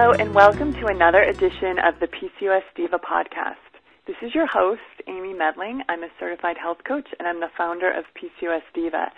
Hello, 0.00 0.12
and 0.12 0.32
welcome 0.32 0.72
to 0.74 0.86
another 0.86 1.24
edition 1.24 1.74
of 1.82 1.98
the 1.98 2.06
PCOS 2.06 2.62
Diva 2.76 3.00
podcast. 3.00 3.58
This 4.06 4.14
is 4.22 4.32
your 4.32 4.46
host, 4.46 4.78
Amy 5.08 5.34
Medling. 5.34 5.80
I'm 5.88 6.04
a 6.04 6.08
certified 6.20 6.54
health 6.56 6.78
coach, 6.86 7.08
and 7.18 7.26
I'm 7.26 7.40
the 7.40 7.48
founder 7.58 7.90
of 7.90 8.04
PCOS 8.14 8.62
Diva. 8.76 9.10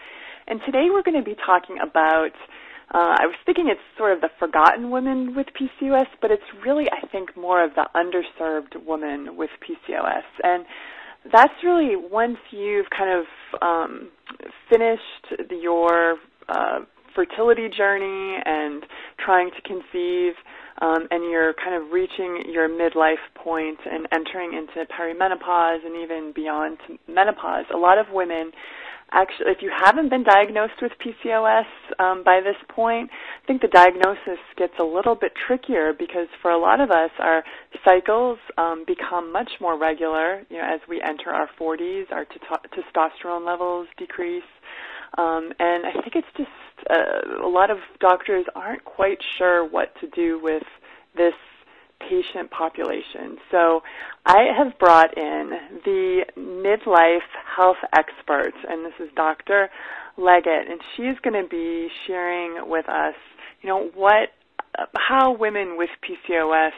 And 0.48 0.58
today 0.64 0.86
we're 0.88 1.02
going 1.02 1.22
to 1.22 1.22
be 1.22 1.36
talking 1.44 1.76
about, 1.82 2.32
uh, 2.94 3.12
I 3.20 3.26
was 3.26 3.34
thinking 3.44 3.66
it's 3.68 3.78
sort 3.98 4.14
of 4.14 4.22
the 4.22 4.30
forgotten 4.38 4.90
woman 4.90 5.36
with 5.36 5.48
PCOS, 5.48 6.06
but 6.22 6.30
it's 6.30 6.48
really, 6.64 6.86
I 6.90 7.06
think, 7.08 7.36
more 7.36 7.62
of 7.62 7.72
the 7.74 7.84
underserved 7.94 8.82
woman 8.82 9.36
with 9.36 9.50
PCOS. 9.60 10.24
And 10.42 10.64
that's 11.30 11.52
really 11.62 11.94
once 11.94 12.38
you've 12.50 12.88
kind 12.88 13.20
of 13.20 13.60
um, 13.60 14.08
finished 14.70 15.52
your 15.60 16.14
uh, 16.48 16.78
fertility 17.14 17.68
journey 17.68 18.40
and 18.46 18.84
trying 19.22 19.50
to 19.50 19.60
conceive, 19.60 20.32
um, 20.80 21.06
and 21.10 21.30
you're 21.30 21.54
kind 21.54 21.74
of 21.74 21.92
reaching 21.92 22.44
your 22.50 22.68
midlife 22.68 23.22
point 23.34 23.78
and 23.90 24.06
entering 24.12 24.54
into 24.54 24.86
perimenopause 24.92 25.84
and 25.84 25.96
even 26.02 26.32
beyond 26.34 26.78
menopause, 27.08 27.66
a 27.74 27.78
lot 27.78 27.98
of 27.98 28.06
women 28.12 28.52
actually, 29.12 29.50
if 29.50 29.58
you 29.60 29.70
haven't 29.76 30.08
been 30.08 30.22
diagnosed 30.22 30.80
with 30.80 30.92
PCOS 31.04 31.64
um, 31.98 32.22
by 32.24 32.40
this 32.40 32.56
point, 32.68 33.10
I 33.42 33.46
think 33.46 33.60
the 33.62 33.68
diagnosis 33.68 34.38
gets 34.56 34.74
a 34.78 34.84
little 34.84 35.14
bit 35.14 35.32
trickier 35.46 35.92
because 35.92 36.28
for 36.42 36.50
a 36.50 36.58
lot 36.58 36.80
of 36.80 36.90
us, 36.90 37.10
our 37.18 37.42
cycles 37.84 38.38
um, 38.58 38.84
become 38.86 39.32
much 39.32 39.50
more 39.60 39.78
regular. 39.78 40.42
You 40.48 40.58
know, 40.58 40.64
as 40.72 40.80
we 40.88 41.00
enter 41.02 41.30
our 41.30 41.48
40s, 41.60 42.10
our 42.12 42.24
t- 42.24 42.38
testosterone 42.74 43.46
levels 43.46 43.88
decrease. 43.98 44.42
Um, 45.18 45.50
and 45.58 45.86
I 45.86 45.92
think 46.02 46.14
it's 46.14 46.28
just 46.36 46.50
uh, 46.88 47.44
a 47.44 47.48
lot 47.48 47.70
of 47.70 47.78
doctors 47.98 48.44
aren't 48.54 48.84
quite 48.84 49.18
sure 49.38 49.68
what 49.68 49.92
to 50.00 50.08
do 50.08 50.40
with 50.40 50.62
this 51.16 51.34
patient 52.00 52.50
population. 52.50 53.36
So 53.50 53.82
I 54.24 54.46
have 54.56 54.78
brought 54.78 55.16
in 55.16 55.50
the 55.84 56.24
midlife 56.38 57.28
health 57.56 57.76
expert, 57.92 58.52
and 58.68 58.84
this 58.84 58.94
is 59.00 59.08
Dr. 59.14 59.68
Leggett, 60.16 60.68
and 60.68 60.80
she's 60.96 61.18
going 61.22 61.40
to 61.40 61.48
be 61.48 61.88
sharing 62.06 62.68
with 62.68 62.88
us, 62.88 63.14
you 63.62 63.68
know, 63.68 63.90
what 63.94 64.30
how 64.96 65.36
women 65.36 65.76
with 65.76 65.90
PCOS 66.04 66.70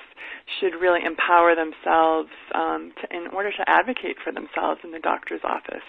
should 0.59 0.81
really 0.81 1.01
empower 1.05 1.55
themselves 1.55 2.31
um, 2.55 2.93
to, 3.01 3.17
in 3.17 3.27
order 3.35 3.51
to 3.51 3.65
advocate 3.67 4.17
for 4.25 4.33
themselves 4.33 4.81
in 4.83 4.93
the 4.93 4.99
doctor's 4.99 5.43
office. 5.45 5.85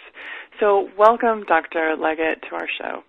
So, 0.60 0.90
welcome, 0.98 1.44
Dr. 1.48 1.96
Leggett, 1.98 2.44
to 2.50 2.56
our 2.56 2.68
show. 2.78 3.04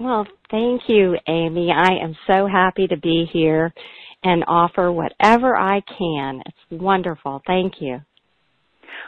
Well, 0.00 0.26
thank 0.50 0.82
you, 0.86 1.16
Amy. 1.26 1.72
I 1.76 2.02
am 2.02 2.16
so 2.26 2.46
happy 2.46 2.86
to 2.86 2.96
be 2.96 3.28
here 3.32 3.74
and 4.22 4.44
offer 4.46 4.90
whatever 4.90 5.56
I 5.56 5.80
can. 5.98 6.42
It's 6.46 6.82
wonderful. 6.82 7.42
Thank 7.46 7.80
you. 7.80 8.00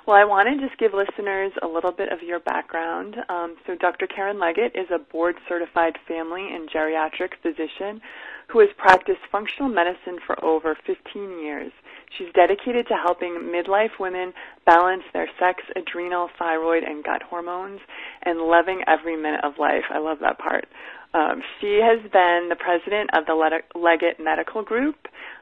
Well, 0.06 0.16
I 0.16 0.24
want 0.24 0.48
to 0.48 0.66
just 0.66 0.78
give 0.78 0.92
listeners 0.94 1.52
a 1.62 1.66
little 1.66 1.92
bit 1.92 2.12
of 2.12 2.22
your 2.22 2.40
background. 2.40 3.16
Um, 3.28 3.56
so, 3.66 3.74
Dr. 3.74 4.06
Karen 4.06 4.38
Leggett 4.38 4.72
is 4.74 4.88
a 4.92 4.98
board 4.98 5.36
certified 5.48 5.98
family 6.08 6.48
and 6.52 6.70
geriatric 6.70 7.32
physician 7.42 8.00
who 8.48 8.60
has 8.60 8.68
practiced 8.76 9.20
functional 9.30 9.68
medicine 9.68 10.18
for 10.26 10.42
over 10.44 10.76
15 10.86 10.96
years. 11.42 11.70
She's 12.16 12.32
dedicated 12.34 12.88
to 12.88 12.94
helping 12.94 13.52
midlife 13.54 14.00
women 14.00 14.32
balance 14.66 15.04
their 15.12 15.28
sex, 15.38 15.62
adrenal, 15.76 16.28
thyroid, 16.38 16.82
and 16.82 17.04
gut 17.04 17.22
hormones 17.22 17.80
and 18.22 18.40
loving 18.40 18.82
every 18.88 19.16
minute 19.16 19.44
of 19.44 19.58
life. 19.58 19.84
I 19.90 19.98
love 19.98 20.18
that 20.22 20.38
part. 20.38 20.66
Um, 21.12 21.42
she 21.60 21.80
has 21.82 22.00
been 22.12 22.48
the 22.48 22.56
president 22.56 23.10
of 23.14 23.26
the 23.26 23.34
Leggett 23.74 24.20
Medical 24.22 24.62
Group 24.62 24.96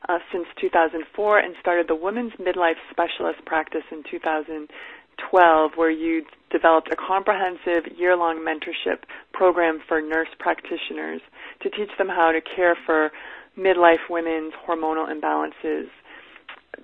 uh, 0.08 0.18
since 0.32 0.46
2004 0.60 1.38
and 1.38 1.54
started 1.60 1.88
the 1.88 1.94
Women's 1.94 2.32
Midlife 2.40 2.80
Specialist 2.90 3.44
practice 3.44 3.84
in 3.92 4.02
2012, 4.10 5.70
where 5.76 5.90
you 5.90 6.24
developed 6.50 6.88
a 6.90 6.96
comprehensive 6.96 7.98
year-long 7.98 8.38
mentorship 8.40 9.04
program 9.34 9.80
for 9.86 10.00
nurse 10.00 10.28
practitioners 10.38 11.20
to 11.60 11.68
teach 11.68 11.90
them 11.98 12.08
how 12.08 12.32
to 12.32 12.40
care 12.40 12.76
for 12.86 13.10
midlife 13.58 14.08
women's 14.08 14.54
hormonal 14.66 15.12
imbalances. 15.12 15.88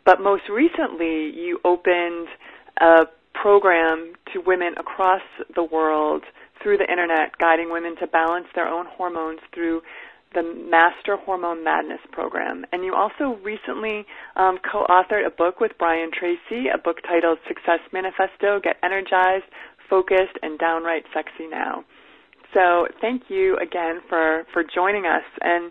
But 0.05 0.21
most 0.21 0.43
recently, 0.51 1.31
you 1.35 1.59
opened 1.65 2.29
a 2.81 3.07
program 3.33 4.13
to 4.33 4.41
women 4.41 4.75
across 4.79 5.23
the 5.55 5.65
world 5.65 6.25
through 6.65 6.79
the 6.79 6.91
internet, 6.91 7.39
guiding 7.39 7.71
women 7.71 7.95
to 8.01 8.09
balance 8.09 8.47
their 8.57 8.67
own 8.67 8.87
hormones 8.89 9.39
through 9.55 9.83
the 10.35 10.43
Master 10.43 11.17
Hormone 11.17 11.63
Madness 11.63 12.01
program. 12.11 12.65
And 12.73 12.83
you 12.83 12.95
also 12.95 13.39
recently 13.45 14.05
um, 14.35 14.59
co 14.59 14.85
authored 14.89 15.25
a 15.25 15.31
book 15.31 15.61
with 15.61 15.73
Brian 15.79 16.11
Tracy, 16.11 16.67
a 16.75 16.79
book 16.79 16.97
titled 17.07 17.39
Success 17.47 17.79
Manifesto 17.93 18.59
Get 18.65 18.77
Energized, 18.83 19.45
Focused, 19.89 20.41
and 20.43 20.59
Downright 20.59 21.05
Sexy 21.15 21.47
Now. 21.49 21.85
So 22.53 22.89
thank 23.01 23.25
you 23.29 23.57
again 23.59 24.01
for, 24.09 24.45
for 24.53 24.65
joining 24.65 25.05
us. 25.05 25.25
And 25.41 25.71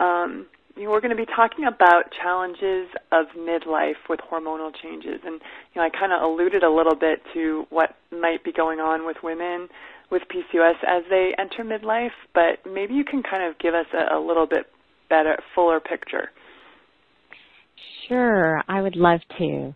um, 0.00 0.46
you 0.76 0.84
know, 0.84 0.90
we're 0.90 1.00
going 1.00 1.14
to 1.14 1.16
be 1.16 1.26
talking 1.26 1.66
about 1.66 2.10
challenges 2.22 2.88
of 3.12 3.26
midlife 3.36 4.00
with 4.08 4.20
hormonal 4.20 4.72
changes. 4.82 5.20
And 5.24 5.40
you 5.74 5.76
know, 5.76 5.82
I 5.82 5.90
kind 5.90 6.12
of 6.12 6.22
alluded 6.22 6.62
a 6.62 6.70
little 6.70 6.96
bit 6.98 7.20
to 7.34 7.66
what 7.70 7.96
might 8.10 8.42
be 8.42 8.52
going 8.52 8.80
on 8.80 9.06
with 9.06 9.18
women 9.22 9.68
with 10.10 10.22
PCOS 10.22 10.74
as 10.86 11.04
they 11.08 11.32
enter 11.38 11.64
midlife, 11.64 12.10
but 12.34 12.70
maybe 12.70 12.94
you 12.94 13.04
can 13.04 13.22
kind 13.22 13.48
of 13.48 13.58
give 13.58 13.74
us 13.74 13.86
a, 13.94 14.16
a 14.16 14.20
little 14.20 14.46
bit 14.46 14.66
better, 15.08 15.36
fuller 15.54 15.80
picture. 15.80 16.30
Sure, 18.08 18.62
I 18.68 18.82
would 18.82 18.96
love 18.96 19.20
to. 19.38 19.74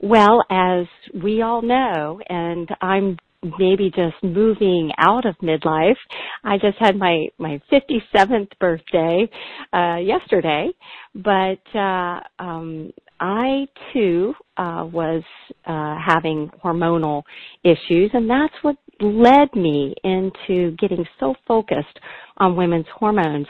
Well, 0.00 0.44
as 0.50 0.86
we 1.22 1.42
all 1.42 1.62
know, 1.62 2.20
and 2.28 2.68
I'm 2.80 3.16
maybe 3.58 3.90
just 3.90 4.22
moving 4.22 4.90
out 4.98 5.26
of 5.26 5.36
midlife. 5.42 5.96
I 6.44 6.58
just 6.58 6.78
had 6.78 6.96
my 6.96 7.26
my 7.38 7.60
57th 7.72 8.50
birthday 8.60 9.28
uh 9.72 9.96
yesterday, 9.96 10.68
but 11.14 11.60
uh 11.74 12.20
um 12.38 12.92
I 13.22 13.66
too 13.92 14.34
uh 14.56 14.84
was 14.92 15.22
uh 15.64 15.96
having 16.04 16.50
hormonal 16.62 17.22
issues 17.64 18.10
and 18.12 18.28
that's 18.28 18.54
what 18.62 18.76
led 19.00 19.54
me 19.54 19.94
into 20.04 20.72
getting 20.76 21.04
so 21.18 21.34
focused 21.46 21.98
on 22.38 22.56
women's 22.56 22.86
hormones. 22.94 23.46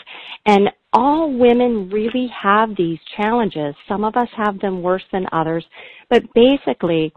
And 0.47 0.71
all 0.93 1.32
women 1.37 1.88
really 1.91 2.28
have 2.43 2.71
these 2.77 2.99
challenges. 3.16 3.75
Some 3.88 4.05
of 4.05 4.16
us 4.16 4.28
have 4.37 4.59
them 4.61 4.82
worse 4.82 5.05
than 5.12 5.27
others, 5.32 5.65
but 6.11 6.22
basically 6.34 7.12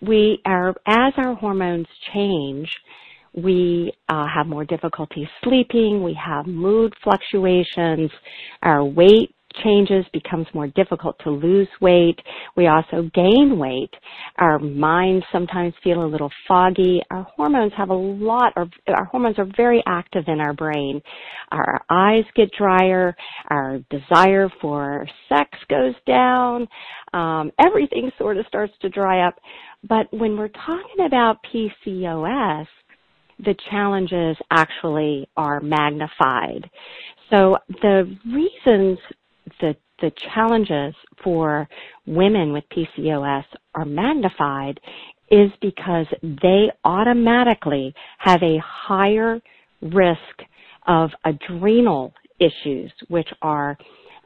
we 0.00 0.40
are, 0.46 0.74
as 0.86 1.12
our 1.16 1.34
hormones 1.34 1.86
change, 2.14 2.70
we 3.34 3.92
uh, 4.08 4.26
have 4.26 4.46
more 4.46 4.64
difficulty 4.64 5.28
sleeping, 5.44 6.02
we 6.02 6.14
have 6.14 6.46
mood 6.46 6.92
fluctuations, 7.02 8.10
our 8.62 8.84
weight 8.84 9.34
changes, 9.62 10.04
becomes 10.12 10.46
more 10.54 10.68
difficult 10.68 11.16
to 11.24 11.30
lose 11.30 11.68
weight. 11.80 12.18
We 12.56 12.68
also 12.68 13.10
gain 13.14 13.58
weight. 13.58 13.90
Our 14.38 14.58
minds 14.58 15.24
sometimes 15.32 15.74
feel 15.82 16.04
a 16.04 16.06
little 16.06 16.30
foggy. 16.46 17.00
Our 17.10 17.22
hormones 17.36 17.72
have 17.76 17.90
a 17.90 17.94
lot 17.94 18.52
our 18.88 19.04
hormones 19.04 19.38
are 19.38 19.48
very 19.56 19.82
active 19.86 20.24
in 20.26 20.40
our 20.40 20.52
brain. 20.52 21.00
Our 21.52 21.80
eyes 21.90 22.24
get 22.34 22.50
drier. 22.56 23.14
Our 23.48 23.80
desire 23.90 24.50
for 24.60 25.06
sex 25.28 25.50
goes 25.68 25.94
down. 26.06 26.68
Um, 27.12 27.50
everything 27.64 28.10
sort 28.18 28.36
of 28.36 28.46
starts 28.46 28.72
to 28.82 28.88
dry 28.88 29.26
up. 29.26 29.34
But 29.88 30.06
when 30.12 30.36
we're 30.36 30.48
talking 30.48 31.06
about 31.06 31.38
PCOS, 31.52 32.66
the 33.38 33.54
challenges 33.70 34.36
actually 34.50 35.28
are 35.36 35.60
magnified. 35.60 36.68
So 37.30 37.56
the 37.82 38.16
reasons 38.26 38.98
the 39.60 39.76
the 40.00 40.10
challenges 40.34 40.94
for 41.22 41.68
women 42.06 42.52
with 42.52 42.64
PCOS 42.70 43.44
are 43.74 43.84
magnified 43.84 44.80
is 45.30 45.50
because 45.60 46.06
they 46.22 46.70
automatically 46.84 47.94
have 48.18 48.42
a 48.42 48.58
higher 48.64 49.40
risk 49.82 50.18
of 50.86 51.10
adrenal 51.24 52.12
issues, 52.40 52.92
which 53.08 53.28
are 53.42 53.76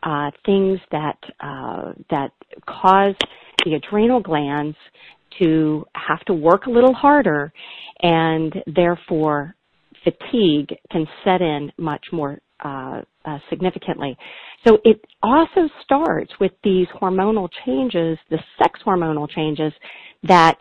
uh, 0.03 0.31
things 0.47 0.79
that 0.93 1.19
uh, 1.41 1.93
that 2.11 2.31
cause 2.67 3.15
the 3.65 3.75
adrenal 3.75 4.21
glands 4.21 4.77
to 5.39 5.85
have 5.95 6.21
to 6.27 6.35
work 6.35 6.67
a 6.67 6.71
little 6.71 6.95
harder, 6.95 7.53
and 8.03 8.55
therefore 8.75 9.55
fatigue 10.05 10.75
can 10.93 11.07
set 11.25 11.41
in 11.41 11.73
much 11.79 12.05
more 12.13 12.39
uh, 12.65 13.03
uh, 13.25 13.39
significantly. 13.51 14.17
So 14.67 14.79
it 14.85 15.01
also 15.23 15.69
starts 15.83 16.33
with 16.41 16.53
these 16.63 16.87
hormonal 17.01 17.49
changes, 17.67 18.19
the 18.31 18.39
sex 18.59 18.81
hormonal 18.85 19.29
changes 19.29 19.73
that 20.23 20.57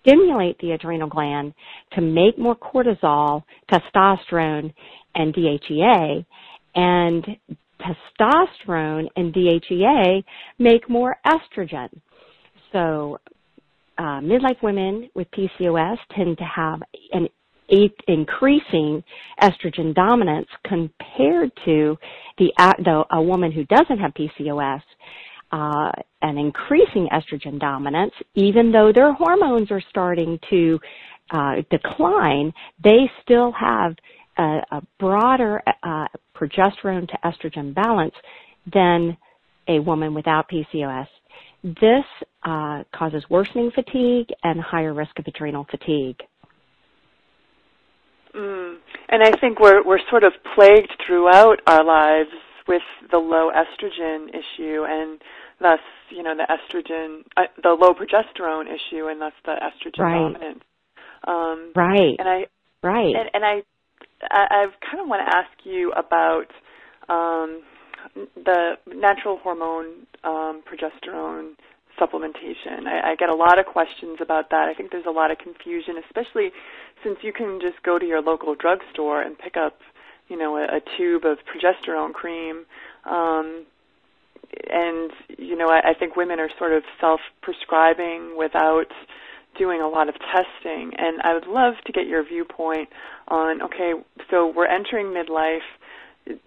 stimulate 0.00 0.58
the 0.58 0.72
adrenal 0.72 1.08
gland 1.08 1.54
to 1.92 2.00
make 2.00 2.38
more 2.38 2.56
cortisol, 2.56 3.42
testosterone, 3.70 4.72
and 5.14 5.34
DHEA, 5.34 6.24
and 6.74 7.26
testosterone 7.80 9.06
and 9.16 9.34
DHEA 9.34 10.24
make 10.58 10.88
more 10.88 11.16
estrogen. 11.26 11.88
So 12.72 13.18
uh, 13.98 14.20
midlife 14.20 14.62
women 14.62 15.10
with 15.14 15.28
PCOS 15.30 15.96
tend 16.14 16.38
to 16.38 16.44
have 16.44 16.80
an 17.12 17.28
increasing 18.08 19.02
estrogen 19.40 19.94
dominance 19.94 20.48
compared 20.66 21.50
to 21.64 21.96
the, 22.38 22.52
the 22.78 23.04
a 23.10 23.22
woman 23.22 23.52
who 23.52 23.64
doesn't 23.64 23.98
have 23.98 24.12
PCOS 24.14 24.82
uh, 25.52 25.92
an 26.22 26.38
increasing 26.38 27.08
estrogen 27.12 27.60
dominance, 27.60 28.12
even 28.34 28.72
though 28.72 28.90
their 28.92 29.12
hormones 29.12 29.70
are 29.70 29.82
starting 29.90 30.38
to 30.48 30.80
uh, 31.30 31.56
decline, 31.70 32.52
they 32.82 33.10
still 33.22 33.52
have 33.52 33.94
a, 34.38 34.60
a 34.70 34.82
broader 34.98 35.62
uh, 35.82 36.06
progesterone 36.34 37.06
to 37.06 37.18
estrogen 37.24 37.74
balance 37.74 38.14
than 38.72 39.16
a 39.68 39.78
woman 39.78 40.14
without 40.14 40.48
PCOS. 40.50 41.06
This 41.62 42.04
uh, 42.42 42.82
causes 42.94 43.22
worsening 43.30 43.70
fatigue 43.74 44.28
and 44.42 44.60
higher 44.60 44.94
risk 44.94 45.18
of 45.18 45.26
adrenal 45.26 45.66
fatigue. 45.70 46.20
Mm. 48.34 48.76
And 49.08 49.22
I 49.22 49.32
think 49.38 49.60
we're 49.60 49.84
we're 49.84 50.00
sort 50.08 50.24
of 50.24 50.32
plagued 50.54 50.92
throughout 51.06 51.60
our 51.66 51.84
lives 51.84 52.30
with 52.66 52.82
the 53.10 53.18
low 53.18 53.50
estrogen 53.50 54.28
issue, 54.28 54.84
and 54.88 55.20
thus, 55.60 55.80
you 56.10 56.22
know, 56.22 56.34
the 56.34 56.46
estrogen, 56.48 57.22
uh, 57.36 57.42
the 57.62 57.70
low 57.70 57.92
progesterone 57.92 58.66
issue, 58.66 59.06
and 59.08 59.20
thus 59.20 59.32
the 59.44 59.52
estrogen 59.52 59.98
right. 59.98 60.32
dominance. 60.32 60.64
Um, 61.26 61.72
right. 61.74 62.16
And 62.18 62.28
I 62.28 62.46
right. 62.82 63.14
And, 63.14 63.30
and 63.34 63.44
I, 63.44 63.62
I, 64.30 64.46
I 64.50 64.66
kind 64.90 65.00
of 65.02 65.08
want 65.08 65.28
to 65.28 65.36
ask 65.36 65.50
you 65.64 65.92
about 65.92 66.46
um, 67.08 67.62
the 68.14 68.72
natural 68.86 69.38
hormone 69.42 70.06
um, 70.24 70.62
progesterone 70.62 71.52
supplementation. 72.02 72.86
I, 72.86 73.12
I 73.12 73.16
get 73.16 73.28
a 73.28 73.34
lot 73.34 73.58
of 73.58 73.66
questions 73.66 74.18
about 74.20 74.50
that. 74.50 74.68
I 74.68 74.74
think 74.74 74.90
there's 74.90 75.06
a 75.06 75.10
lot 75.10 75.30
of 75.30 75.38
confusion, 75.38 75.94
especially 76.04 76.50
since 77.04 77.18
you 77.22 77.32
can 77.32 77.60
just 77.60 77.82
go 77.82 77.98
to 77.98 78.06
your 78.06 78.22
local 78.22 78.54
drugstore 78.54 79.22
and 79.22 79.38
pick 79.38 79.56
up, 79.56 79.78
you 80.28 80.36
know, 80.36 80.56
a, 80.56 80.64
a 80.64 80.80
tube 80.96 81.24
of 81.24 81.38
progesterone 81.50 82.12
cream. 82.12 82.64
Um, 83.04 83.66
and 84.70 85.10
you 85.38 85.56
know, 85.56 85.68
I, 85.68 85.90
I 85.90 85.94
think 85.98 86.16
women 86.16 86.40
are 86.40 86.50
sort 86.58 86.72
of 86.72 86.82
self-prescribing 87.00 88.36
without 88.36 88.92
doing 89.58 89.80
a 89.80 89.88
lot 89.88 90.08
of 90.08 90.14
testing. 90.14 90.92
And 90.96 91.20
I 91.22 91.34
would 91.34 91.46
love 91.46 91.74
to 91.86 91.92
get 91.92 92.06
your 92.06 92.24
viewpoint 92.24 92.88
on 93.28 93.62
okay, 93.62 93.92
so 94.30 94.52
we're 94.54 94.66
entering 94.66 95.06
midlife. 95.06 95.66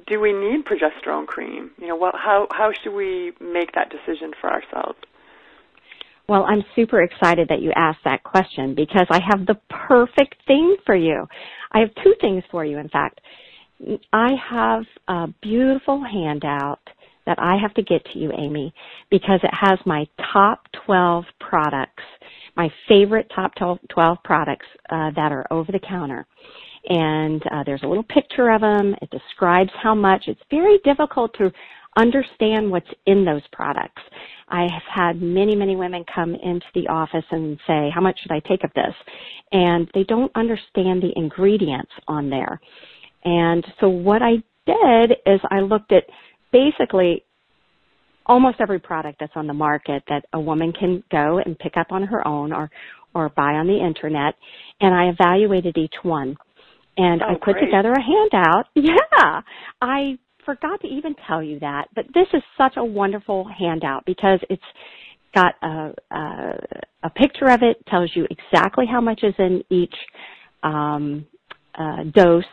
Do 0.08 0.20
we 0.20 0.32
need 0.32 0.66
progesterone 0.66 1.28
cream? 1.28 1.72
You 1.78 1.88
know, 1.88 1.96
what, 1.96 2.16
how 2.16 2.48
how 2.52 2.72
should 2.72 2.94
we 2.94 3.34
make 3.42 3.74
that 3.74 3.90
decision 3.90 4.32
for 4.40 4.50
ourselves? 4.50 5.00
Well, 6.28 6.46
I'm 6.46 6.64
super 6.76 7.04
excited 7.04 7.48
that 7.50 7.62
you 7.62 7.72
asked 7.76 8.04
that 8.04 8.24
question 8.24 8.74
because 8.74 9.06
I 9.10 9.20
have 9.30 9.46
the 9.46 9.60
perfect 9.70 10.36
thing 10.48 10.76
for 10.86 10.96
you. 10.96 11.28
I 11.72 11.80
have 11.80 11.90
two 12.04 12.14
things 12.20 12.44
for 12.50 12.66
you, 12.66 12.78
in 12.80 12.90
fact. 12.90 13.22
I 14.12 14.32
have 14.50 14.84
a 15.08 15.28
beautiful 15.42 16.04
handout 16.04 16.80
that 17.26 17.38
I 17.40 17.58
have 17.62 17.74
to 17.76 17.82
get 17.84 18.04
to 18.14 18.20
you, 18.20 18.32
Amy, 18.38 18.74
because 19.10 19.40
it 19.44 19.52
has 19.54 19.80
my 19.86 20.08
top 20.32 20.66
12 20.86 21.26
products, 21.40 22.04
my 22.56 22.70
favorite 22.88 23.30
top 23.36 23.52
12 23.56 24.18
products 24.24 24.66
uh, 24.90 25.12
that 25.16 25.32
are 25.32 25.46
over 25.52 25.72
the 25.72 25.80
counter. 25.80 26.26
And 26.88 27.42
uh, 27.52 27.64
there's 27.66 27.82
a 27.84 27.88
little 27.88 28.04
picture 28.04 28.52
of 28.52 28.62
them. 28.62 28.96
It 29.02 29.10
describes 29.10 29.72
how 29.82 29.96
much. 29.96 30.26
It's 30.28 30.42
very 30.52 30.78
difficult 30.84 31.34
to 31.40 31.52
understand 31.96 32.70
what's 32.70 32.90
in 33.06 33.26
those 33.26 33.42
products. 33.52 34.02
I 34.50 34.62
have 34.62 34.84
had 34.94 35.22
many, 35.22 35.56
many 35.56 35.76
women 35.76 36.04
come 36.14 36.36
into 36.36 36.66
the 36.74 36.88
office 36.88 37.26
and 37.32 37.60
say, 37.66 37.90
how 37.94 38.02
much 38.02 38.20
should 38.22 38.32
I 38.32 38.42
take 38.42 38.64
of 38.64 38.72
this? 38.76 38.94
And 39.52 39.90
they 39.94 40.04
don't 40.04 40.32
understand 40.36 41.02
the 41.02 41.14
ingredients 41.16 41.92
on 42.08 42.30
there. 42.30 42.60
And 43.24 43.66
so 43.80 43.90
what 43.90 44.22
I 44.22 44.44
did 44.66 45.18
is 45.26 45.40
I 45.50 45.62
looked 45.62 45.92
at 45.92 46.04
basically 46.52 47.24
almost 48.26 48.58
every 48.60 48.80
product 48.80 49.20
that's 49.20 49.34
on 49.36 49.48
the 49.48 49.54
market 49.54 50.04
that 50.08 50.26
a 50.34 50.40
woman 50.40 50.74
can 50.74 51.04
go 51.12 51.40
and 51.40 51.58
pick 51.58 51.78
up 51.78 51.88
on 51.92 52.04
her 52.04 52.28
own 52.28 52.52
or 52.52 52.70
or 53.14 53.30
buy 53.30 53.54
on 53.54 53.68
the 53.68 53.78
internet 53.78 54.36
and 54.82 54.94
I 54.94 55.06
evaluated 55.06 55.78
each 55.78 55.94
one 56.04 56.36
and 56.98 57.22
oh, 57.22 57.28
I 57.28 57.34
put 57.36 57.54
great. 57.54 57.66
together 57.66 57.92
a 57.92 58.02
handout. 58.02 58.68
Yeah. 58.76 59.42
I 59.82 60.18
forgot 60.46 60.82
to 60.82 60.88
even 60.88 61.16
tell 61.28 61.42
you 61.44 61.60
that, 61.60 61.88
but 61.96 62.06
this 62.14 62.28
is 62.34 62.42
such 62.58 62.74
a 62.78 62.84
wonderful 62.84 63.48
handout 63.58 64.06
because 64.06 64.40
it's 64.50 64.64
got 65.34 65.56
a, 65.62 65.94
a, 66.12 66.54
a 67.04 67.10
picture 67.10 67.48
of 67.48 67.62
it, 67.62 67.86
tells 67.88 68.12
you 68.16 68.26
exactly 68.30 68.86
how 68.90 69.02
much 69.02 69.22
is 69.24 69.34
in 69.38 69.64
each 69.70 69.94
um, 70.64 71.26
uh, 71.78 72.04
dose, 72.14 72.44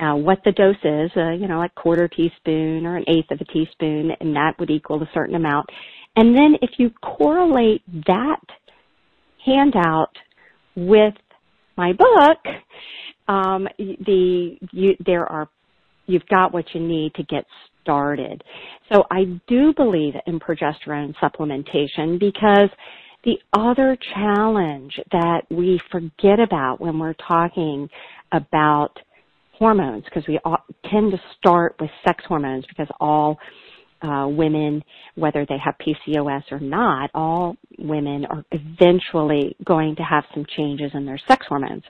uh, 0.00 0.14
what 0.14 0.38
the 0.44 0.52
dose 0.52 0.76
is, 0.84 1.10
uh, 1.16 1.30
you 1.30 1.48
know, 1.48 1.58
like 1.58 1.74
quarter 1.74 2.08
teaspoon 2.08 2.86
or 2.86 2.96
an 2.96 3.04
eighth 3.08 3.30
of 3.30 3.40
a 3.40 3.44
teaspoon, 3.44 4.10
and 4.20 4.34
that 4.34 4.54
would 4.58 4.70
equal 4.70 5.02
a 5.02 5.08
certain 5.14 5.34
amount. 5.34 5.66
And 6.16 6.36
then 6.36 6.56
if 6.62 6.70
you 6.78 6.90
correlate 7.02 7.82
that 8.06 8.40
handout 9.44 10.10
with 10.76 11.14
my 11.76 11.92
book, 11.92 12.38
um, 13.28 13.68
the 13.78 14.56
you, 14.72 14.96
there 15.04 15.26
are 15.26 15.48
you've 16.08 16.26
got 16.26 16.52
what 16.52 16.64
you 16.74 16.80
need 16.80 17.14
to 17.14 17.22
get 17.24 17.44
started. 17.82 18.42
So 18.92 19.04
I 19.10 19.24
do 19.46 19.72
believe 19.74 20.14
in 20.26 20.40
progesterone 20.40 21.14
supplementation 21.22 22.18
because 22.18 22.68
the 23.24 23.38
other 23.52 23.96
challenge 24.14 24.98
that 25.12 25.42
we 25.50 25.80
forget 25.90 26.40
about 26.40 26.80
when 26.80 26.98
we're 26.98 27.14
talking 27.14 27.88
about 28.32 28.90
hormones, 29.52 30.04
because 30.04 30.24
we 30.28 30.38
tend 30.88 31.12
to 31.12 31.20
start 31.36 31.76
with 31.80 31.90
sex 32.06 32.24
hormones 32.26 32.64
because 32.68 32.86
all 33.00 33.36
uh, 34.02 34.26
women, 34.28 34.82
whether 35.16 35.44
they 35.48 35.58
have 35.58 35.74
PCOS 35.84 36.44
or 36.52 36.60
not, 36.60 37.10
all 37.14 37.56
women 37.78 38.24
are 38.26 38.44
eventually 38.52 39.56
going 39.64 39.96
to 39.96 40.02
have 40.02 40.24
some 40.32 40.46
changes 40.56 40.92
in 40.94 41.04
their 41.04 41.18
sex 41.26 41.44
hormones. 41.48 41.82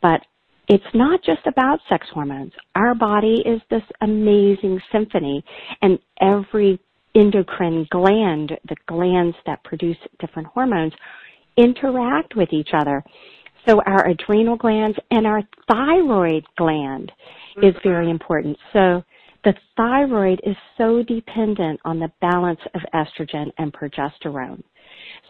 But 0.00 0.22
it's 0.68 0.84
not 0.94 1.22
just 1.22 1.46
about 1.46 1.80
sex 1.88 2.06
hormones. 2.12 2.52
Our 2.74 2.94
body 2.94 3.42
is 3.44 3.60
this 3.70 3.82
amazing 4.00 4.80
symphony 4.90 5.44
and 5.82 5.98
every 6.20 6.80
endocrine 7.14 7.86
gland, 7.90 8.52
the 8.68 8.76
glands 8.86 9.36
that 9.46 9.62
produce 9.64 9.96
different 10.20 10.48
hormones, 10.48 10.92
interact 11.56 12.34
with 12.34 12.48
each 12.52 12.70
other. 12.72 13.02
So 13.66 13.80
our 13.86 14.08
adrenal 14.08 14.56
glands 14.56 14.98
and 15.10 15.26
our 15.26 15.42
thyroid 15.70 16.44
gland 16.56 17.12
mm-hmm. 17.56 17.66
is 17.66 17.74
very 17.82 18.10
important. 18.10 18.56
So 18.72 19.02
the 19.44 19.54
thyroid 19.76 20.40
is 20.44 20.56
so 20.78 21.02
dependent 21.02 21.80
on 21.84 21.98
the 21.98 22.10
balance 22.20 22.60
of 22.74 22.80
estrogen 22.94 23.50
and 23.58 23.72
progesterone. 23.72 24.62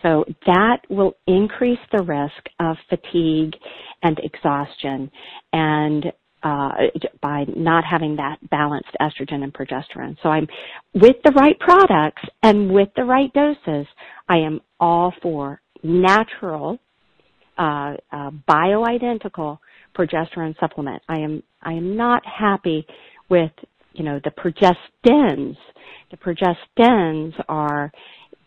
So 0.04 0.24
that 0.46 0.82
will 0.90 1.14
increase 1.26 1.78
the 1.90 2.02
risk 2.02 2.46
of 2.60 2.76
fatigue 2.90 3.54
and 4.02 4.20
exhaustion 4.22 5.10
and 5.52 6.12
uh, 6.42 6.72
by 7.22 7.46
not 7.56 7.84
having 7.90 8.16
that 8.16 8.36
balanced 8.50 8.90
estrogen 9.00 9.42
and 9.42 9.54
progesterone. 9.54 10.14
So 10.22 10.28
I'm 10.28 10.46
with 10.92 11.16
the 11.24 11.32
right 11.32 11.58
products 11.58 12.22
and 12.42 12.70
with 12.70 12.90
the 12.96 13.04
right 13.04 13.32
doses, 13.32 13.86
I 14.28 14.36
am 14.36 14.60
all 14.78 15.14
for 15.22 15.62
natural, 15.82 16.78
uh, 17.56 17.94
uh, 18.12 18.30
bioidentical 18.46 19.58
progesterone 19.96 20.58
supplement. 20.60 21.02
I 21.08 21.20
am 21.20 21.42
I 21.62 21.72
am 21.72 21.96
not 21.96 22.22
happy 22.26 22.86
with 23.30 23.52
you 23.94 24.04
know 24.04 24.20
the 24.22 24.30
progestins. 24.30 25.56
The 26.10 26.16
progestins 26.18 27.32
are 27.48 27.90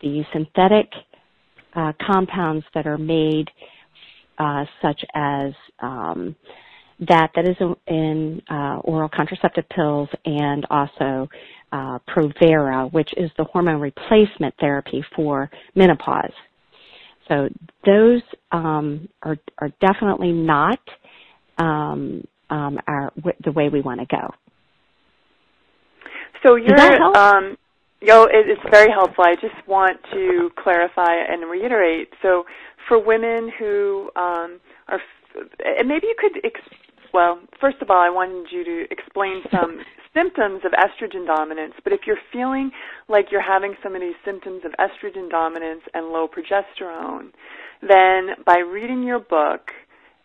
the 0.01 0.23
synthetic 0.31 0.91
uh, 1.77 1.93
compounds 2.05 2.65
that 2.73 2.85
are 2.85 2.97
made, 2.97 3.49
uh, 4.39 4.65
such 4.81 5.01
as 5.13 5.53
um, 5.79 6.35
that 7.07 7.29
that 7.35 7.47
is 7.47 7.55
in 7.87 8.41
uh, 8.49 8.79
oral 8.83 9.07
contraceptive 9.07 9.69
pills 9.69 10.09
and 10.25 10.65
also 10.71 11.29
uh, 11.71 11.99
Provera, 12.09 12.91
which 12.91 13.11
is 13.15 13.29
the 13.37 13.43
hormone 13.45 13.79
replacement 13.79 14.55
therapy 14.59 15.05
for 15.15 15.49
menopause. 15.75 16.33
So 17.27 17.49
those 17.85 18.21
um, 18.51 19.07
are 19.21 19.37
are 19.59 19.69
definitely 19.79 20.31
not 20.31 20.79
um, 21.59 22.25
um, 22.49 22.79
our 22.87 23.13
the 23.43 23.51
way 23.51 23.69
we 23.69 23.81
want 23.81 23.99
to 23.99 24.07
go. 24.07 24.33
So 26.43 26.55
you're 26.55 26.75
um, 27.15 27.57
Yo, 27.99 28.25
it, 28.25 28.45
it's 28.47 28.61
very 28.69 28.91
helpful. 28.91 29.23
I 29.23 29.33
just 29.35 29.67
want 29.67 29.97
to 30.13 30.51
clarify 30.61 31.15
and 31.15 31.49
reiterate. 31.49 32.09
So, 32.21 32.45
for 32.87 33.03
women 33.03 33.51
who 33.57 34.11
um, 34.15 34.59
are, 34.87 34.99
and 35.65 35.87
maybe 35.87 36.05
you 36.05 36.15
could 36.17 36.45
ex- 36.45 36.61
well, 37.11 37.39
first 37.59 37.77
of 37.81 37.89
all, 37.89 37.97
I 37.99 38.09
wanted 38.09 38.51
you 38.51 38.63
to 38.63 38.85
explain 38.91 39.41
some 39.49 39.79
symptoms 40.13 40.61
of 40.63 40.73
estrogen 40.73 41.25
dominance. 41.25 41.73
But 41.83 41.91
if 41.91 42.01
you're 42.05 42.21
feeling 42.31 42.69
like 43.09 43.27
you're 43.31 43.41
having 43.41 43.73
some 43.81 43.95
of 43.95 44.01
these 44.01 44.15
symptoms 44.23 44.61
of 44.63 44.73
estrogen 44.73 45.27
dominance 45.29 45.81
and 45.95 46.09
low 46.09 46.27
progesterone, 46.27 47.31
then 47.81 48.43
by 48.45 48.59
reading 48.59 49.01
your 49.01 49.19
book 49.19 49.71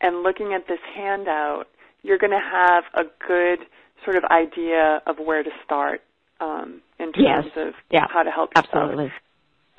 and 0.03 0.23
looking 0.23 0.53
at 0.53 0.69
this 0.69 0.81
handout, 0.95 1.65
you're 2.03 2.19
going 2.19 2.33
to 2.33 2.39
have 2.39 2.85
a 2.95 3.05
good 3.27 3.61
sort 4.05 4.17
of 4.17 4.25
idea 4.25 5.01
of 5.07 5.17
where 5.19 5.43
to 5.43 5.51
start 5.65 6.03
um, 6.41 6.83
in 7.03 7.13
terms 7.13 7.47
yes. 7.55 7.67
of 7.69 7.75
yeah. 7.91 8.07
how 8.13 8.23
to 8.23 8.31
help 8.31 8.51
Absolutely. 8.57 9.05
yourself. 9.05 9.23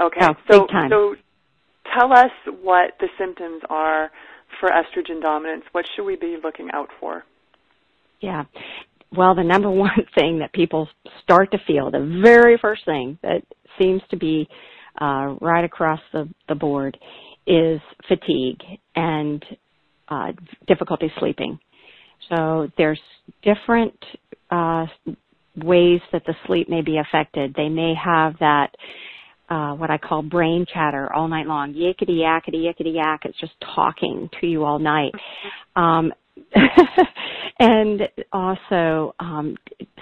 Okay. 0.01 0.19
Oh, 0.21 0.33
so, 0.49 0.67
so 0.89 1.15
tell 1.97 2.11
us 2.11 2.31
what 2.61 2.91
the 2.99 3.07
symptoms 3.17 3.61
are 3.69 4.11
for 4.59 4.69
estrogen 4.69 5.21
dominance. 5.21 5.63
What 5.71 5.85
should 5.95 6.05
we 6.05 6.15
be 6.15 6.37
looking 6.43 6.69
out 6.73 6.89
for? 6.99 7.23
Yeah. 8.21 8.43
Well, 9.15 9.35
the 9.35 9.43
number 9.43 9.69
one 9.71 9.91
thing 10.17 10.39
that 10.39 10.53
people 10.53 10.87
start 11.23 11.51
to 11.51 11.57
feel, 11.65 11.91
the 11.91 12.21
very 12.23 12.57
first 12.61 12.85
thing 12.85 13.17
that 13.23 13.41
seems 13.79 14.01
to 14.09 14.17
be 14.17 14.47
uh, 14.99 15.35
right 15.41 15.63
across 15.63 15.99
the, 16.11 16.29
the 16.47 16.55
board 16.55 16.97
is 17.45 17.79
fatigue 18.07 18.61
and 18.95 19.43
uh, 20.07 20.31
difficulty 20.67 21.11
sleeping. 21.19 21.59
So 22.29 22.69
there's 22.77 23.01
different 23.43 23.97
uh, 24.49 24.85
ways 25.55 26.01
that 26.11 26.23
the 26.25 26.35
sleep 26.47 26.69
may 26.69 26.81
be 26.81 26.97
affected. 26.97 27.53
They 27.55 27.69
may 27.69 27.93
have 27.95 28.35
that 28.39 28.69
uh, 29.49 29.73
what 29.73 29.91
I 29.91 29.97
call 29.97 30.21
brain 30.21 30.65
chatter 30.73 31.13
all 31.13 31.27
night 31.27 31.47
long, 31.47 31.73
yickety 31.73 32.17
yackety 32.17 32.63
yickety 32.63 32.95
yak. 32.95 33.21
It's 33.25 33.39
just 33.39 33.53
talking 33.75 34.29
to 34.39 34.47
you 34.47 34.63
all 34.63 34.79
night. 34.79 35.11
Um, 35.75 36.11
and 37.59 38.01
also, 38.31 39.13
um, 39.19 39.55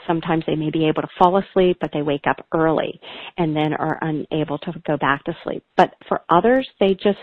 sometimes 0.07 0.43
they 0.47 0.55
may 0.55 0.69
be 0.69 0.87
able 0.87 1.01
to 1.01 1.07
fall 1.19 1.37
asleep, 1.37 1.77
but 1.81 1.89
they 1.93 2.01
wake 2.01 2.25
up 2.29 2.45
early 2.53 2.99
and 3.37 3.55
then 3.55 3.73
are 3.73 3.97
unable 4.01 4.57
to 4.59 4.73
go 4.87 4.95
back 4.97 5.23
to 5.25 5.33
sleep. 5.43 5.63
But 5.75 5.93
for 6.07 6.21
others, 6.29 6.67
they 6.79 6.93
just 6.93 7.19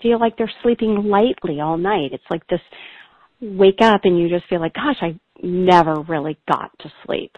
feel 0.00 0.18
like 0.18 0.38
they're 0.38 0.52
sleeping 0.62 1.08
lightly 1.08 1.60
all 1.60 1.76
night. 1.76 2.12
It's 2.12 2.24
like 2.30 2.46
this 2.48 2.60
wake 3.40 3.80
up 3.80 4.02
and 4.04 4.18
you 4.18 4.28
just 4.28 4.46
feel 4.48 4.60
like, 4.60 4.74
gosh, 4.74 4.96
I 5.00 5.18
never 5.42 6.00
really 6.02 6.38
got 6.50 6.70
to 6.80 6.92
sleep. 7.04 7.36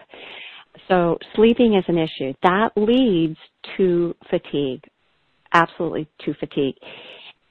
So 0.87 1.17
sleeping 1.35 1.75
is 1.75 1.83
an 1.87 1.97
issue. 1.97 2.33
That 2.43 2.69
leads 2.75 3.37
to 3.77 4.15
fatigue, 4.29 4.83
absolutely 5.53 6.07
to 6.25 6.33
fatigue. 6.35 6.75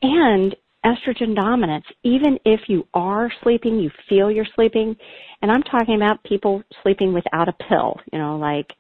And 0.03 0.55
estrogen 0.85 1.35
dominance, 1.35 1.85
even 2.03 2.39
if 2.45 2.61
you 2.69 2.87
are 2.95 3.31
sleeping, 3.43 3.79
you 3.79 3.91
feel 4.09 4.31
you're 4.31 4.47
sleeping, 4.55 4.97
and 5.43 5.51
I'm 5.51 5.63
talking 5.63 5.97
about 5.97 6.23
people 6.25 6.63
sleeping 6.83 7.13
without 7.13 7.49
a 7.49 7.53
pill, 7.69 7.97
you 8.13 8.19
know, 8.19 8.39
like 8.39 8.73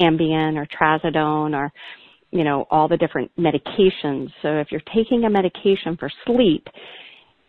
Ambien 0.00 0.56
or 0.56 0.66
Trazodone 0.66 1.54
or, 1.54 1.70
you 2.30 2.44
know, 2.44 2.66
all 2.70 2.88
the 2.88 2.96
different 2.96 3.30
medications. 3.38 4.30
So 4.42 4.58
if 4.58 4.68
you're 4.70 4.80
taking 4.94 5.24
a 5.24 5.30
medication 5.30 5.96
for 5.98 6.10
sleep, 6.26 6.66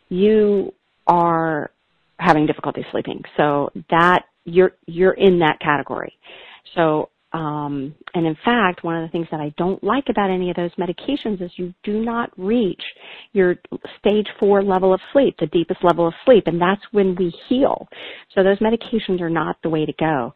you 0.09 0.73
are 1.07 1.71
having 2.19 2.45
difficulty 2.45 2.85
sleeping. 2.91 3.21
So 3.37 3.69
that 3.89 4.23
you're 4.45 4.73
you're 4.85 5.13
in 5.13 5.39
that 5.39 5.59
category. 5.59 6.17
So 6.75 7.09
um, 7.33 7.95
and 8.13 8.27
in 8.27 8.37
fact, 8.45 8.83
one 8.83 8.95
of 8.95 9.01
the 9.01 9.11
things 9.11 9.27
that 9.31 9.39
I 9.39 9.51
don't 9.57 9.83
like 9.83 10.05
about 10.07 10.29
any 10.29 10.51
of 10.51 10.55
those 10.55 10.71
medications 10.75 11.41
is 11.41 11.51
you 11.55 11.73
do 11.83 11.99
not 12.03 12.29
reach 12.37 12.81
your 13.33 13.55
stage 13.97 14.27
four 14.39 14.63
level 14.63 14.93
of 14.93 15.01
sleep, 15.11 15.35
the 15.39 15.47
deepest 15.47 15.83
level 15.83 16.07
of 16.07 16.13
sleep, 16.25 16.43
and 16.45 16.61
that's 16.61 16.81
when 16.91 17.15
we 17.15 17.33
heal. 17.49 17.87
So 18.35 18.43
those 18.43 18.59
medications 18.59 19.19
are 19.19 19.31
not 19.31 19.57
the 19.63 19.69
way 19.69 19.83
to 19.83 19.93
go. 19.93 20.31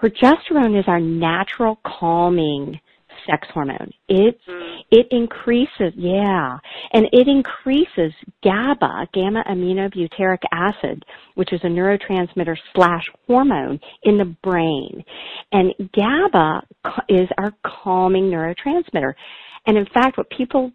Progesterone 0.00 0.78
is 0.78 0.86
our 0.88 1.00
natural 1.00 1.78
calming 1.86 2.80
sex 3.26 3.46
hormone. 3.52 3.90
It 4.08 4.38
mm. 4.48 4.78
it 4.90 5.06
increases, 5.10 5.92
yeah, 5.96 6.58
and 6.92 7.06
it 7.12 7.28
increases 7.28 8.12
GABA, 8.42 9.08
gamma 9.12 9.44
aminobutyric 9.48 10.42
acid, 10.52 11.04
which 11.34 11.52
is 11.52 11.60
a 11.64 11.68
neurotransmitter 11.68 12.56
slash 12.74 13.04
hormone 13.26 13.80
in 14.04 14.18
the 14.18 14.34
brain, 14.42 15.04
and 15.52 15.72
GABA 15.92 16.62
is 17.08 17.28
our 17.38 17.52
calming 17.64 18.30
neurotransmitter. 18.30 19.14
And 19.66 19.76
in 19.76 19.86
fact, 19.92 20.16
what 20.16 20.30
people 20.30 20.72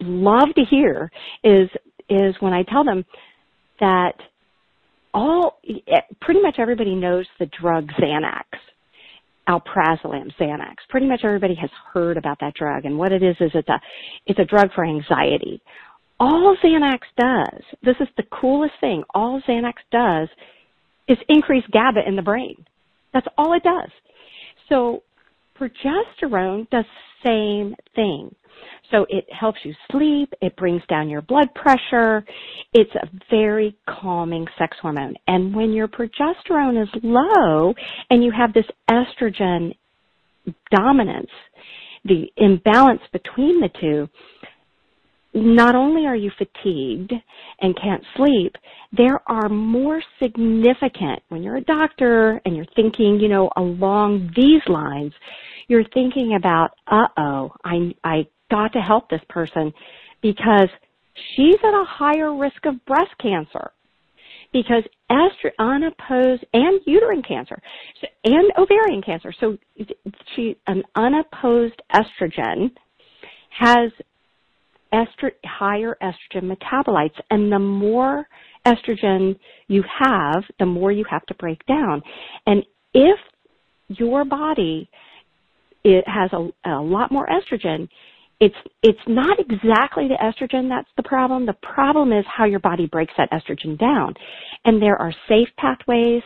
love 0.00 0.48
to 0.54 0.64
hear 0.68 1.10
is 1.44 1.68
is 2.08 2.34
when 2.40 2.52
I 2.52 2.62
tell 2.62 2.84
them 2.84 3.04
that 3.80 4.14
all 5.12 5.60
pretty 6.20 6.40
much 6.40 6.56
everybody 6.58 6.94
knows 6.94 7.26
the 7.38 7.46
drug 7.60 7.88
Xanax 7.98 8.44
alprazolam, 9.48 10.32
Xanax. 10.38 10.76
Pretty 10.88 11.06
much 11.06 11.20
everybody 11.24 11.54
has 11.54 11.70
heard 11.92 12.16
about 12.16 12.38
that 12.40 12.54
drug 12.54 12.84
and 12.84 12.98
what 12.98 13.12
it 13.12 13.22
is 13.22 13.36
is 13.40 13.50
it's 13.54 13.68
a, 13.68 13.80
it's 14.26 14.38
a 14.38 14.44
drug 14.44 14.72
for 14.74 14.84
anxiety. 14.84 15.60
All 16.18 16.56
Xanax 16.64 17.00
does, 17.18 17.62
this 17.82 17.96
is 18.00 18.08
the 18.16 18.24
coolest 18.32 18.74
thing, 18.80 19.04
all 19.14 19.40
Xanax 19.48 19.74
does 19.92 20.28
is 21.08 21.18
increase 21.28 21.64
GABA 21.72 22.00
in 22.06 22.16
the 22.16 22.22
brain. 22.22 22.56
That's 23.12 23.26
all 23.38 23.52
it 23.52 23.62
does. 23.62 23.90
So 24.68 25.02
progesterone 25.58 26.68
does 26.70 26.84
the 26.84 27.28
same 27.28 27.74
thing. 27.94 28.34
So 28.90 29.06
it 29.08 29.26
helps 29.32 29.58
you 29.64 29.74
sleep, 29.90 30.32
it 30.40 30.56
brings 30.56 30.82
down 30.88 31.08
your 31.08 31.22
blood 31.22 31.48
pressure. 31.54 32.24
It's 32.72 32.94
a 32.94 33.08
very 33.30 33.76
calming 33.88 34.46
sex 34.58 34.76
hormone. 34.80 35.14
And 35.26 35.54
when 35.54 35.72
your 35.72 35.88
progesterone 35.88 36.80
is 36.80 36.88
low 37.02 37.74
and 38.10 38.22
you 38.22 38.32
have 38.36 38.52
this 38.52 38.66
estrogen 38.90 39.74
dominance, 40.70 41.30
the 42.04 42.26
imbalance 42.36 43.02
between 43.12 43.60
the 43.60 43.70
two, 43.80 44.08
not 45.34 45.74
only 45.74 46.06
are 46.06 46.16
you 46.16 46.30
fatigued 46.38 47.12
and 47.60 47.76
can't 47.76 48.02
sleep, 48.16 48.56
there 48.96 49.20
are 49.26 49.48
more 49.48 50.00
significant, 50.22 51.20
when 51.28 51.42
you're 51.42 51.56
a 51.56 51.64
doctor 51.64 52.40
and 52.44 52.56
you're 52.56 52.64
thinking, 52.74 53.18
you 53.20 53.28
know, 53.28 53.50
along 53.56 54.30
these 54.34 54.62
lines, 54.66 55.12
you're 55.68 55.84
thinking 55.92 56.36
about, 56.36 56.70
uh-oh, 56.86 57.52
I, 57.64 57.94
I 58.02 58.26
got 58.50 58.72
to 58.72 58.80
help 58.80 59.08
this 59.08 59.20
person 59.28 59.72
because 60.22 60.68
she's 61.34 61.56
at 61.62 61.74
a 61.74 61.84
higher 61.84 62.34
risk 62.34 62.64
of 62.66 62.84
breast 62.86 63.12
cancer 63.20 63.70
because 64.52 64.82
estrogen 65.10 65.50
unopposed 65.58 66.44
and 66.52 66.80
uterine 66.86 67.22
cancer 67.22 67.60
so, 68.00 68.06
and 68.24 68.52
ovarian 68.58 69.02
cancer. 69.02 69.32
So 69.38 69.58
she 70.34 70.56
an 70.66 70.82
unopposed 70.94 71.80
estrogen 71.94 72.70
has 73.50 73.90
estro, 74.92 75.30
higher 75.44 75.96
estrogen 76.02 76.54
metabolites, 76.54 77.18
and 77.30 77.50
the 77.52 77.58
more 77.58 78.26
estrogen 78.66 79.38
you 79.68 79.84
have, 79.98 80.44
the 80.58 80.66
more 80.66 80.92
you 80.92 81.04
have 81.10 81.24
to 81.26 81.34
break 81.34 81.64
down. 81.66 82.02
And 82.46 82.64
if 82.94 83.18
your 83.88 84.24
body 84.24 84.88
it 85.84 86.04
has 86.08 86.30
a, 86.32 86.48
a 86.68 86.82
lot 86.82 87.12
more 87.12 87.28
estrogen, 87.28 87.88
it's 88.40 88.56
it's 88.82 88.98
not 89.06 89.38
exactly 89.40 90.08
the 90.08 90.18
estrogen 90.22 90.68
that's 90.68 90.88
the 90.96 91.02
problem. 91.02 91.46
The 91.46 91.54
problem 91.54 92.12
is 92.12 92.24
how 92.26 92.44
your 92.44 92.60
body 92.60 92.86
breaks 92.86 93.14
that 93.16 93.30
estrogen 93.30 93.78
down. 93.78 94.14
And 94.64 94.80
there 94.80 95.00
are 95.00 95.12
safe 95.28 95.48
pathways 95.58 96.22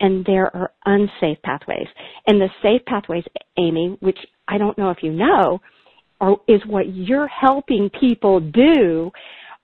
and 0.00 0.24
there 0.24 0.54
are 0.56 0.72
unsafe 0.84 1.40
pathways. 1.44 1.86
And 2.26 2.40
the 2.40 2.48
safe 2.62 2.84
pathways, 2.86 3.24
Amy, 3.56 3.96
which 4.00 4.18
I 4.48 4.58
don't 4.58 4.76
know 4.76 4.90
if 4.90 4.98
you 5.02 5.12
know, 5.12 5.60
are, 6.20 6.36
is 6.48 6.60
what 6.66 6.92
you're 6.92 7.28
helping 7.28 7.90
people 8.00 8.40
do 8.40 9.12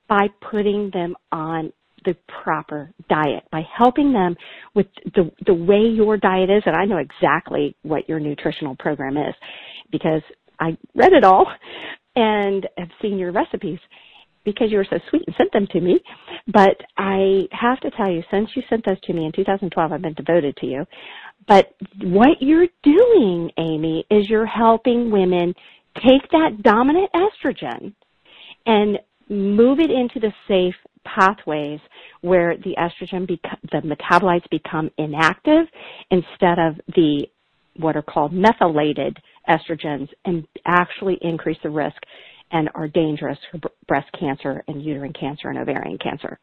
by 0.09 0.29
putting 0.51 0.91
them 0.93 1.17
on 1.33 1.73
the 2.05 2.17
proper 2.43 2.93
diet, 3.11 3.43
by 3.51 3.63
helping 3.77 4.13
them 4.13 4.37
with 4.75 4.87
the, 5.17 5.31
the 5.47 5.55
way 5.55 5.81
your 5.81 6.17
diet 6.17 6.49
is. 6.49 6.63
And 6.65 6.77
I 6.77 6.85
know 6.85 6.99
exactly 6.99 7.77
what 7.83 8.09
your 8.09 8.21
nutritional 8.21 8.77
program 8.77 9.17
is 9.17 9.35
because 9.91 10.23
I 10.61 10.77
read 10.95 11.13
it 11.13 11.25
all 11.25 11.47
and 12.17 12.69
have 12.77 12.91
seen 13.01 13.19
your 13.19 13.33
recipes 13.33 13.79
because 14.45 14.71
you 14.71 14.79
were 14.79 14.87
so 14.89 14.99
sweet 15.11 15.23
and 15.27 15.37
sent 15.37 15.53
them 15.53 15.67
to 15.73 15.81
me. 15.81 16.01
But 16.47 16.77
I 16.97 17.47
have 17.53 17.81
to 17.81 17.91
tell 17.91 18.11
you, 18.11 18.23
since 18.31 18.51
you 18.55 18.63
sent 18.69 18.85
those 18.87 19.01
to 19.03 19.13
me 19.13 19.27
in 19.27 19.33
2012, 19.33 19.93
I've 19.93 20.03
been 20.03 20.15
devoted 20.15 20.57
to 20.57 20.67
you. 20.67 20.85
But 21.47 21.75
what 22.03 22.41
you're 22.41 22.69
doing, 22.83 23.51
Amy, 23.59 24.05
is 24.11 24.29
you're 24.29 24.47
helping 24.47 25.11
women 25.11 25.55
take 25.97 26.29
that 26.31 26.63
dominant 26.63 27.11
estrogen 27.15 27.95
and 28.67 28.99
move 29.29 29.81
it 29.81 29.91
into 29.91 30.21
the 30.21 30.33
safe 30.47 30.75
pathways 31.05 31.81
where 32.21 32.57
the 32.59 32.75
estrogen, 32.79 33.27
bec- 33.27 33.59
the 33.71 33.81
metabolites 33.83 34.49
become 34.51 34.91
inactive 34.99 35.67
instead 36.11 36.59
of 36.59 36.75
the 36.95 37.27
what 37.77 37.97
are 37.97 38.03
called 38.03 38.33
methylated 38.33 39.17
estrogens 39.49 40.09
and 40.25 40.47
actually 40.67 41.19
increase 41.23 41.59
the 41.63 41.71
risk 41.71 41.97
and 42.51 42.71
are 42.75 42.89
dangerous 42.89 43.39
for 43.51 43.61
breast 43.87 44.09
cancer 44.19 44.63
and 44.69 44.83
uterine 44.83 45.13
cancer 45.13 45.49
and 45.49 45.59
ovarian 45.59 45.99
cancer. 45.99 46.39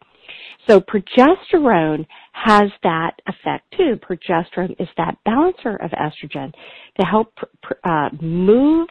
So 0.67 0.79
progesterone 0.79 2.05
has 2.33 2.71
that 2.83 3.11
effect 3.27 3.73
too. 3.77 3.97
Progesterone 3.97 4.79
is 4.79 4.87
that 4.97 5.17
balancer 5.25 5.75
of 5.77 5.91
estrogen 5.91 6.51
to 6.99 7.05
help 7.05 7.33
uh, 7.83 8.09
move 8.21 8.87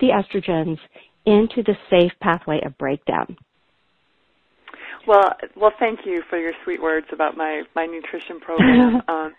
the 0.00 0.08
estrogens 0.08 0.78
into 1.24 1.62
the 1.64 1.74
safe 1.90 2.12
pathway 2.20 2.60
of 2.64 2.76
breakdown. 2.78 3.36
Well, 5.06 5.32
well, 5.56 5.72
thank 5.78 6.00
you 6.04 6.22
for 6.28 6.38
your 6.38 6.52
sweet 6.64 6.82
words 6.82 7.06
about 7.12 7.36
my 7.36 7.62
my 7.74 7.86
nutrition 7.86 8.40
program. 8.40 9.02
um, 9.08 9.34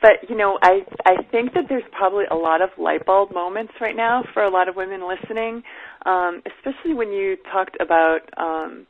but 0.00 0.28
you 0.28 0.36
know, 0.36 0.58
I 0.62 0.80
I 1.06 1.22
think 1.30 1.54
that 1.54 1.64
there's 1.68 1.84
probably 1.96 2.24
a 2.30 2.34
lot 2.34 2.60
of 2.60 2.70
light 2.76 3.06
bulb 3.06 3.32
moments 3.32 3.72
right 3.80 3.96
now 3.96 4.24
for 4.34 4.42
a 4.42 4.50
lot 4.50 4.68
of 4.68 4.76
women 4.76 5.06
listening, 5.06 5.62
um, 6.04 6.42
especially 6.46 6.94
when 6.94 7.12
you 7.12 7.36
talked 7.50 7.76
about 7.80 8.20
um, 8.36 8.86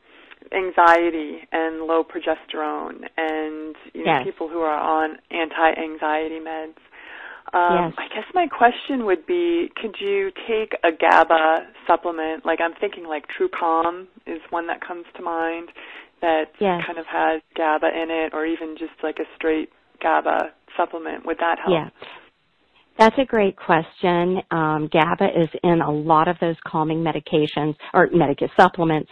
anxiety 0.53 1.41
and 1.53 1.83
low 1.83 2.03
progesterone 2.03 3.05
and 3.17 3.77
you 3.93 4.05
know 4.05 4.19
yes. 4.19 4.25
people 4.25 4.49
who 4.49 4.61
are 4.61 4.79
on 4.79 5.17
anti-anxiety 5.31 6.41
meds. 6.41 6.81
Um, 7.55 7.93
yes. 7.93 7.95
I 7.99 8.09
guess 8.15 8.25
my 8.33 8.47
question 8.47 9.05
would 9.05 9.27
be, 9.27 9.69
could 9.77 9.97
you 10.01 10.31
take 10.49 10.73
a 10.85 10.91
GABA 10.91 11.67
supplement? 11.87 12.47
Like 12.47 12.61
I'm 12.65 12.73
thinking 12.81 13.05
like 13.05 13.25
True 13.37 13.49
Calm 13.49 14.09
is 14.27 14.41
one 14.49 14.67
that 14.69 14.81
comes 14.81 15.05
to 15.17 15.23
mind 15.23 15.69
that 16.23 16.45
yes. 16.61 16.81
kind 16.87 16.99
of 16.99 17.05
has 17.07 17.43
GABA 17.55 17.89
in 17.89 18.11
it, 18.11 18.33
or 18.33 18.47
even 18.47 18.77
just 18.79 18.95
like 19.03 19.19
a 19.19 19.29
straight 19.37 19.69
GABA 20.01 20.53
supplement. 20.77 21.27
Would 21.27 21.39
that 21.39 21.59
help? 21.59 21.71
Yeah. 21.71 21.89
That's 22.99 23.17
a 23.19 23.25
great 23.25 23.57
question. 23.57 24.43
Um, 24.51 24.89
GABA 24.93 25.29
is 25.43 25.49
in 25.65 25.81
a 25.81 25.91
lot 25.91 26.29
of 26.29 26.37
those 26.41 26.57
calming 26.67 27.03
medications 27.03 27.75
or 27.95 28.09
medical 28.13 28.49
supplements. 28.57 29.11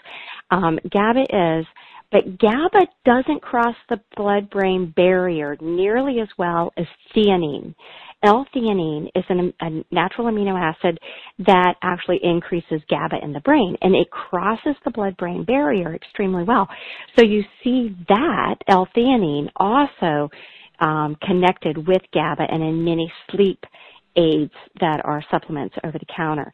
Um, 0.51 0.79
GABA 0.91 1.23
is, 1.59 1.67
but 2.13 2.39
GABA 2.39 2.87
doesn't 3.07 3.41
cross 3.41 3.75
the 3.89 3.99
blood-brain 4.17 4.93
barrier 4.95 5.57
nearly 5.61 6.21
as 6.21 6.29
well 6.37 6.73
as 6.77 6.85
theanine. 7.17 7.75
L-theanine 8.23 9.09
is 9.15 9.25
an, 9.31 9.53
a 9.63 9.71
natural 9.91 10.27
amino 10.27 10.61
acid 10.61 10.99
that 11.47 11.77
actually 11.83 12.21
increases 12.23 12.83
GABA 12.91 13.17
in 13.23 13.33
the 13.33 13.41
brain, 13.41 13.77
and 13.81 13.95
it 13.95 14.11
crosses 14.11 14.77
the 14.85 14.91
blood-brain 14.91 15.45
barrier 15.45 15.95
extremely 15.95 16.45
well. 16.45 16.69
So 17.17 17.25
you 17.25 17.43
see 17.65 17.97
that 18.09 18.57
L-theanine 18.69 19.49
also 19.57 20.29
um, 20.81 21.17
connected 21.23 21.87
with 21.87 22.03
GABA 22.13 22.43
and 22.51 22.63
in 22.63 22.85
many 22.85 23.13
sleep 23.31 23.65
aids 24.17 24.53
that 24.81 25.01
are 25.05 25.25
supplements 25.31 25.75
over 25.85 25.99
the 25.99 26.07
counter. 26.15 26.53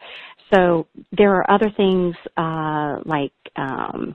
So 0.53 0.87
there 1.17 1.35
are 1.35 1.51
other 1.51 1.71
things 1.77 2.15
uh, 2.37 2.99
like 3.05 3.33
um, 3.57 4.15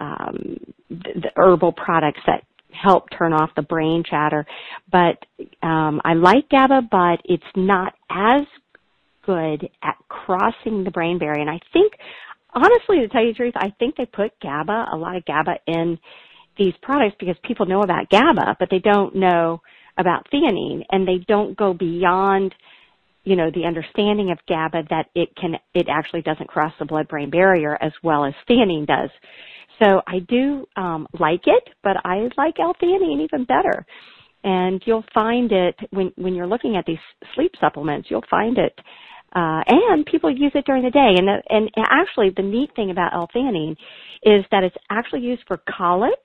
um, 0.00 0.56
the, 0.88 1.30
herbal 1.36 1.72
products 1.72 2.20
that 2.26 2.44
help 2.70 3.06
turn 3.16 3.32
off 3.32 3.50
the 3.56 3.62
brain 3.62 4.02
chatter. 4.08 4.46
But 4.90 5.18
um, 5.62 6.00
I 6.04 6.14
like 6.14 6.48
GABA, 6.50 6.88
but 6.90 7.20
it's 7.24 7.42
not 7.56 7.94
as 8.10 8.42
good 9.24 9.68
at 9.82 9.96
crossing 10.08 10.84
the 10.84 10.90
brain 10.90 11.18
barrier. 11.18 11.40
And 11.40 11.50
I 11.50 11.60
think, 11.72 11.92
honestly, 12.54 13.00
to 13.00 13.08
tell 13.08 13.22
you 13.22 13.32
the 13.32 13.36
truth, 13.36 13.54
I 13.56 13.72
think 13.78 13.96
they 13.96 14.06
put 14.06 14.38
GABA, 14.40 14.86
a 14.92 14.96
lot 14.96 15.16
of 15.16 15.24
GABA 15.24 15.56
in 15.66 15.98
these 16.58 16.74
products 16.82 17.16
because 17.18 17.36
people 17.44 17.66
know 17.66 17.82
about 17.82 18.10
GABA, 18.10 18.56
but 18.58 18.68
they 18.70 18.80
don't 18.80 19.14
know 19.14 19.60
about 19.96 20.26
theanine, 20.32 20.82
and 20.90 21.06
they 21.06 21.24
don't 21.26 21.56
go 21.56 21.74
beyond 21.74 22.54
you 23.24 23.36
know 23.36 23.50
the 23.54 23.64
understanding 23.64 24.30
of 24.30 24.38
GABA 24.48 24.84
that 24.90 25.06
it 25.14 25.28
can 25.36 25.56
it 25.74 25.86
actually 25.90 26.22
doesn't 26.22 26.48
cross 26.48 26.72
the 26.78 26.84
blood-brain 26.84 27.30
barrier 27.30 27.76
as 27.80 27.92
well 28.02 28.24
as 28.24 28.32
theanine 28.48 28.86
does. 28.86 29.10
So 29.82 30.00
I 30.06 30.20
do 30.20 30.66
um, 30.76 31.06
like 31.18 31.42
it, 31.46 31.68
but 31.82 31.96
I 32.04 32.28
like 32.36 32.58
L-theanine 32.58 33.22
even 33.22 33.44
better. 33.44 33.86
And 34.44 34.82
you'll 34.86 35.04
find 35.14 35.52
it 35.52 35.76
when 35.90 36.12
when 36.16 36.34
you're 36.34 36.46
looking 36.46 36.76
at 36.76 36.86
these 36.86 36.98
sleep 37.34 37.52
supplements. 37.60 38.08
You'll 38.10 38.24
find 38.30 38.56
it, 38.56 38.72
uh, 39.34 39.62
and 39.66 40.06
people 40.06 40.30
use 40.30 40.52
it 40.54 40.64
during 40.64 40.84
the 40.84 40.90
day. 40.90 41.14
And 41.16 41.28
the, 41.28 41.42
and 41.50 41.70
actually, 41.90 42.30
the 42.36 42.42
neat 42.42 42.70
thing 42.76 42.90
about 42.90 43.14
L-theanine 43.14 43.76
is 44.22 44.44
that 44.50 44.64
it's 44.64 44.76
actually 44.90 45.20
used 45.20 45.42
for 45.46 45.60
colic 45.68 46.18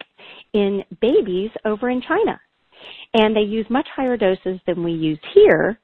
in 0.53 0.83
babies 1.01 1.51
over 1.65 1.89
in 1.89 2.01
China, 2.01 2.39
and 3.13 3.35
they 3.35 3.41
use 3.41 3.65
much 3.69 3.87
higher 3.95 4.17
doses 4.17 4.59
than 4.67 4.83
we 4.83 4.91
use 4.91 5.19
here. 5.33 5.79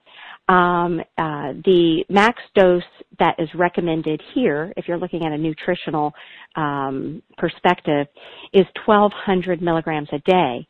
Um, 0.48 1.00
uh, 1.20 1.54
the 1.64 2.04
max 2.10 2.42
dose 2.56 2.82
that 3.20 3.36
is 3.38 3.48
recommended 3.54 4.20
here, 4.34 4.74
if 4.78 4.88
you're 4.88 4.98
looking 4.98 5.24
at 5.24 5.32
a 5.32 5.38
nutritional 5.38 6.12
um, 6.56 7.22
perspective, 7.38 8.08
is 8.52 8.66
1,200 8.86 9.62
milligrams 9.62 10.10
a 10.12 10.18
day. 10.20 10.68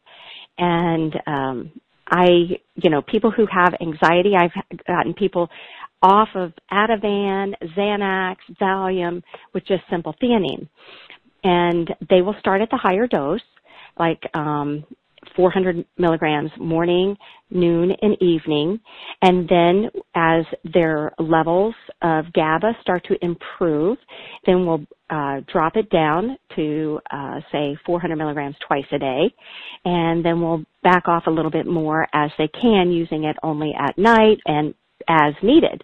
And 0.57 1.15
um, 1.25 1.71
I, 2.09 2.27
you 2.75 2.89
know, 2.89 3.01
people 3.01 3.31
who 3.31 3.45
have 3.49 3.73
anxiety, 3.81 4.33
I've 4.37 4.51
gotten 4.85 5.13
people 5.13 5.49
off 6.01 6.29
of 6.35 6.53
Ativan, 6.71 7.53
Xanax, 7.77 8.37
Valium 8.61 9.21
with 9.53 9.65
just 9.65 9.83
simple 9.89 10.15
theanine. 10.21 10.67
And 11.43 11.89
they 12.09 12.21
will 12.21 12.35
start 12.39 12.61
at 12.61 12.69
the 12.69 12.77
higher 12.77 13.07
dose, 13.07 13.41
like 13.97 14.21
um, 14.33 14.85
400 15.35 15.85
milligrams 15.97 16.51
morning, 16.57 17.17
noon, 17.49 17.91
and 18.01 18.21
evening. 18.21 18.79
And 19.21 19.47
then 19.47 19.89
as 20.15 20.45
their 20.73 21.11
levels 21.19 21.75
of 22.01 22.31
GABA 22.33 22.73
start 22.81 23.05
to 23.05 23.15
improve, 23.23 23.97
then 24.45 24.65
we'll 24.65 24.85
uh, 25.09 25.41
drop 25.51 25.75
it 25.75 25.89
down 25.89 26.37
to, 26.55 26.99
uh, 27.11 27.39
say, 27.51 27.77
400 27.85 28.15
milligrams 28.15 28.55
twice 28.65 28.85
a 28.91 28.99
day. 28.99 29.33
And 29.85 30.23
then 30.23 30.41
we'll 30.41 30.63
back 30.83 31.07
off 31.07 31.23
a 31.27 31.31
little 31.31 31.51
bit 31.51 31.67
more 31.67 32.07
as 32.13 32.31
they 32.37 32.47
can, 32.47 32.91
using 32.91 33.23
it 33.25 33.35
only 33.43 33.73
at 33.77 33.97
night 33.97 34.37
and 34.45 34.73
as 35.07 35.33
needed. 35.41 35.83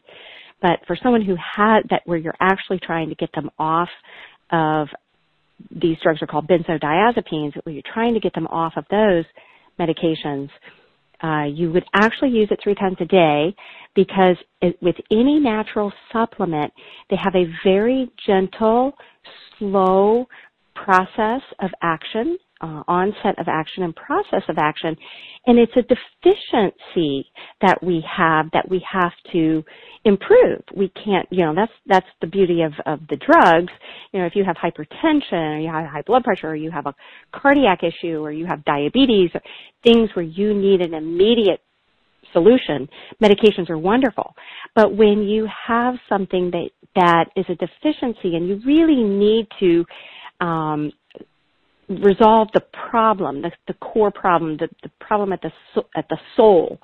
But 0.62 0.80
for 0.88 0.98
someone 1.02 1.22
who 1.22 1.36
had 1.36 1.82
that, 1.90 2.02
where 2.06 2.18
you're 2.18 2.36
actually 2.40 2.80
trying 2.80 3.10
to 3.10 3.16
get 3.16 3.30
them 3.34 3.50
off 3.60 3.90
of 4.52 4.88
these 5.72 5.98
drugs 6.04 6.22
are 6.22 6.28
called 6.28 6.48
benzodiazepines, 6.48 7.54
where 7.64 7.74
you're 7.74 7.84
trying 7.94 8.14
to 8.14 8.20
get 8.20 8.34
them 8.34 8.48
off 8.48 8.74
of 8.76 8.86
those 8.90 9.26
medications, 9.80 10.50
uh, 11.24 11.46
you 11.46 11.72
would 11.72 11.86
actually 11.94 12.30
use 12.30 12.50
it 12.52 12.60
three 12.64 12.76
times 12.76 12.98
a 13.00 13.06
day 13.06 13.56
because 13.96 14.36
it, 14.62 14.78
with 14.82 14.96
any 15.12 15.40
natural 15.40 15.92
supplement, 16.12 16.72
they 17.10 17.16
have 17.16 17.36
a 17.36 17.46
very 17.64 18.12
gentle, 18.26 18.94
slow 19.58 20.28
process 20.76 21.42
of 21.60 21.70
action 21.82 22.38
uh, 22.66 22.84
onset 22.88 23.38
of 23.38 23.48
action 23.48 23.84
and 23.84 23.96
process 23.96 24.42
of 24.50 24.58
action. 24.58 24.96
And 25.46 25.60
it's 25.60 25.72
a 25.76 25.84
deficiency 25.84 27.30
that 27.62 27.78
we 27.84 28.04
have 28.10 28.48
that 28.54 28.68
we 28.68 28.84
have 28.92 29.12
to 29.34 29.64
improve. 30.04 30.62
We 30.76 30.90
can't, 31.04 31.28
you 31.30 31.46
know, 31.46 31.54
that's, 31.54 31.72
that's 31.86 32.08
the 32.22 32.28
beauty 32.28 32.64
of, 32.64 32.74
of 32.88 33.02
the 33.08 33.18
drugs. 33.18 33.72
You 34.12 34.20
know, 34.20 34.26
if 34.26 34.36
you 34.36 34.44
have 34.44 34.56
hypertension 34.56 35.58
or 35.58 35.60
you 35.60 35.70
have 35.70 35.86
high 35.86 36.02
blood 36.02 36.24
pressure 36.24 36.50
or 36.50 36.56
you 36.56 36.72
have 36.72 36.88
a 36.88 36.96
cardiac 37.32 37.82
issue 37.84 38.18
or 38.18 38.32
you 38.32 38.48
have 38.48 38.66
diabetes, 38.66 39.30
or 39.36 39.42
things 39.84 40.10
where 40.16 40.26
you 40.26 40.54
need 40.54 40.82
an 40.82 40.96
immediate 40.96 41.62
solution, 42.34 42.90
medications 43.24 43.70
are 43.70 43.78
wonderful. 43.78 44.34
But 44.74 44.96
when 44.96 45.22
you 45.22 45.48
have 45.68 45.96
something 46.10 46.50
that, 46.52 46.70
that 46.96 47.26
is 47.36 47.46
a 47.48 47.56
deficiency 47.56 48.36
and 48.36 48.48
you 48.48 48.60
really 48.66 49.04
need 49.04 49.48
to 49.60 49.86
um, 50.44 50.92
resolve 51.90 52.50
the 52.54 52.64
problem, 52.90 53.42
the, 53.42 53.52
the 53.68 53.74
core 53.76 54.12
problem, 54.12 54.58
the, 54.58 54.68
the 54.84 54.92
problem 55.00 55.34
at 55.34 55.42
the 55.42 55.52
at 55.96 56.08
the 56.10 56.18
soul. 56.36 56.80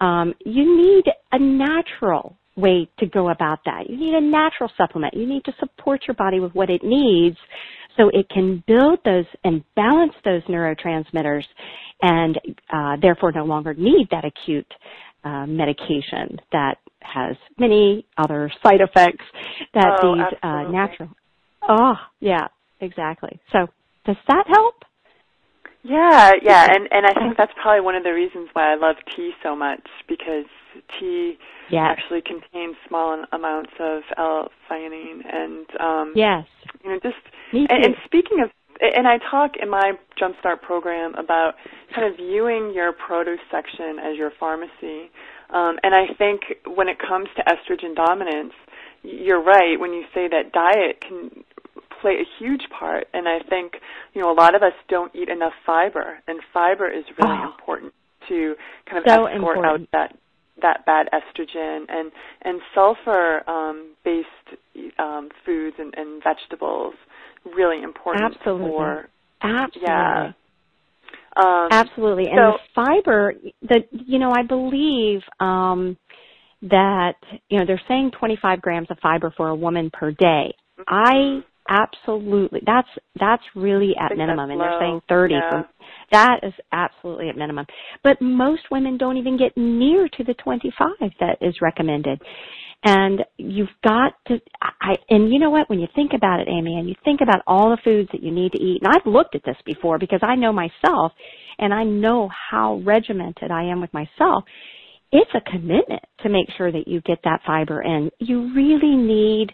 Um, 0.00 0.34
you 0.44 0.76
need 0.76 1.04
a 1.32 1.38
natural 1.38 2.36
way 2.56 2.88
to 2.98 3.06
go 3.06 3.30
about 3.30 3.60
that. 3.64 3.88
You 3.88 3.96
need 3.96 4.14
a 4.14 4.20
natural 4.20 4.70
supplement. 4.76 5.14
You 5.14 5.26
need 5.26 5.44
to 5.44 5.52
support 5.58 6.02
your 6.06 6.14
body 6.14 6.40
with 6.40 6.54
what 6.54 6.70
it 6.70 6.82
needs 6.84 7.36
so 7.96 8.10
it 8.12 8.28
can 8.28 8.62
build 8.66 8.98
those 9.04 9.24
and 9.44 9.64
balance 9.76 10.12
those 10.24 10.42
neurotransmitters 10.42 11.44
and 12.02 12.38
uh, 12.72 12.96
therefore 13.00 13.32
no 13.32 13.44
longer 13.44 13.74
need 13.74 14.08
that 14.10 14.24
acute 14.24 14.70
uh, 15.24 15.46
medication 15.46 16.38
that 16.52 16.78
has 17.00 17.36
many 17.58 18.06
other 18.18 18.50
side 18.62 18.80
effects 18.80 19.24
that 19.74 20.00
oh, 20.02 20.14
these 20.14 20.38
uh, 20.42 20.62
natural. 20.70 21.08
Oh, 21.68 21.94
yeah, 22.20 22.48
exactly. 22.80 23.40
So 23.52 23.68
does 24.04 24.16
that 24.28 24.46
help? 24.48 24.84
Yeah, 25.82 26.32
yeah, 26.42 26.66
and 26.70 26.88
and 26.90 27.04
I 27.06 27.12
think 27.12 27.36
that's 27.36 27.52
probably 27.60 27.82
one 27.82 27.94
of 27.94 28.04
the 28.04 28.14
reasons 28.14 28.48
why 28.54 28.72
I 28.72 28.74
love 28.74 28.96
tea 29.14 29.32
so 29.42 29.54
much 29.54 29.86
because 30.08 30.46
tea 30.98 31.36
yes. 31.70 31.84
actually 31.84 32.22
contains 32.22 32.76
small 32.88 33.22
amounts 33.32 33.72
of 33.78 34.02
L-theanine 34.16 35.20
and 35.30 35.66
um 35.78 36.12
yes, 36.16 36.46
you 36.82 36.90
know 36.90 36.98
just 37.02 37.16
and, 37.52 37.84
and 37.84 37.94
speaking 38.06 38.40
of 38.42 38.50
and 38.80 39.06
I 39.06 39.18
talk 39.18 39.56
in 39.60 39.70
my 39.70 39.92
Jumpstart 40.20 40.62
program 40.62 41.14
about 41.14 41.54
kind 41.94 42.10
of 42.10 42.16
viewing 42.16 42.72
your 42.74 42.92
produce 42.92 43.40
section 43.50 43.98
as 43.98 44.16
your 44.16 44.32
pharmacy. 44.38 45.10
Um, 45.50 45.78
and 45.82 45.94
I 45.94 46.12
think 46.18 46.42
when 46.66 46.88
it 46.88 46.98
comes 46.98 47.28
to 47.36 47.44
estrogen 47.44 47.94
dominance, 47.94 48.52
you're 49.02 49.42
right 49.42 49.78
when 49.78 49.92
you 49.92 50.04
say 50.12 50.28
that 50.28 50.52
diet 50.52 51.00
can 51.00 51.44
play 52.04 52.16
a 52.20 52.28
huge 52.38 52.62
part. 52.78 53.06
And 53.14 53.26
I 53.26 53.38
think, 53.48 53.72
you 54.12 54.20
know, 54.20 54.30
a 54.30 54.36
lot 54.36 54.54
of 54.54 54.62
us 54.62 54.74
don't 54.88 55.14
eat 55.14 55.30
enough 55.30 55.54
fiber, 55.64 56.18
and 56.28 56.40
fiber 56.52 56.86
is 56.86 57.04
really 57.18 57.38
oh, 57.40 57.50
important 57.50 57.94
to 58.28 58.54
kind 58.88 58.98
of 58.98 59.04
so 59.06 59.26
escort 59.26 59.56
important. 59.56 59.66
out 59.66 59.88
that 59.92 60.18
that 60.62 60.86
bad 60.86 61.08
estrogen 61.12 61.84
and 61.88 62.12
and 62.42 62.60
sulfur 62.74 63.42
um, 63.48 63.94
based 64.04 64.28
um, 64.98 65.30
foods 65.44 65.76
and, 65.78 65.94
and 65.96 66.22
vegetables 66.22 66.94
really 67.56 67.82
important 67.82 68.24
Absolutely. 68.24 68.70
for 68.70 69.08
Absolutely. 69.42 69.82
yeah 69.82 70.32
um, 71.36 71.68
Absolutely. 71.72 72.26
And 72.30 72.38
so, 72.38 72.52
the 72.52 72.58
fiber, 72.76 73.34
the 73.62 73.80
you 73.90 74.20
know, 74.20 74.30
I 74.30 74.44
believe 74.44 75.20
um, 75.40 75.96
that 76.62 77.14
you 77.48 77.58
know 77.58 77.66
they're 77.66 77.82
saying 77.88 78.12
25 78.18 78.62
grams 78.62 78.86
of 78.90 78.98
fiber 79.02 79.34
for 79.36 79.48
a 79.48 79.56
woman 79.56 79.90
per 79.92 80.12
day. 80.12 80.54
Mm-hmm. 80.78 80.82
I 80.86 81.44
absolutely 81.68 82.60
that's 82.66 82.88
that's 83.18 83.42
really 83.54 83.94
at 84.00 84.16
minimum, 84.16 84.50
and 84.50 84.60
they're 84.60 84.78
saying 84.80 85.00
30. 85.08 85.34
Yeah. 85.34 85.50
For, 85.50 85.68
that 86.12 86.40
is 86.42 86.52
absolutely 86.72 87.28
at 87.28 87.36
minimum. 87.36 87.66
But 88.02 88.20
most 88.20 88.62
women 88.70 88.98
don't 88.98 89.16
even 89.16 89.36
get 89.38 89.56
near 89.56 90.08
to 90.08 90.24
the 90.24 90.34
25 90.34 90.88
that 91.20 91.38
is 91.40 91.54
recommended. 91.60 92.20
And 92.86 93.24
you've 93.38 93.70
got 93.82 94.12
to, 94.28 94.38
I, 94.60 94.96
and 95.08 95.32
you 95.32 95.38
know 95.38 95.48
what, 95.48 95.70
when 95.70 95.80
you 95.80 95.88
think 95.94 96.12
about 96.14 96.40
it, 96.40 96.48
Amy, 96.48 96.76
and 96.76 96.86
you 96.86 96.94
think 97.02 97.20
about 97.22 97.40
all 97.46 97.70
the 97.70 97.78
foods 97.82 98.10
that 98.12 98.22
you 98.22 98.30
need 98.30 98.52
to 98.52 98.62
eat, 98.62 98.82
and 98.82 98.94
I've 98.94 99.10
looked 99.10 99.34
at 99.34 99.42
this 99.44 99.56
before 99.64 99.98
because 99.98 100.20
I 100.22 100.34
know 100.34 100.52
myself 100.52 101.12
and 101.58 101.72
I 101.72 101.84
know 101.84 102.28
how 102.50 102.82
regimented 102.84 103.50
I 103.50 103.64
am 103.64 103.80
with 103.80 103.92
myself, 103.94 104.44
it's 105.12 105.30
a 105.34 105.50
commitment 105.50 106.02
to 106.20 106.28
make 106.28 106.48
sure 106.58 106.70
that 106.70 106.86
you 106.86 107.00
get 107.02 107.20
that 107.24 107.40
fiber 107.46 107.80
in. 107.80 108.10
You 108.18 108.52
really 108.54 108.96
need 108.96 109.52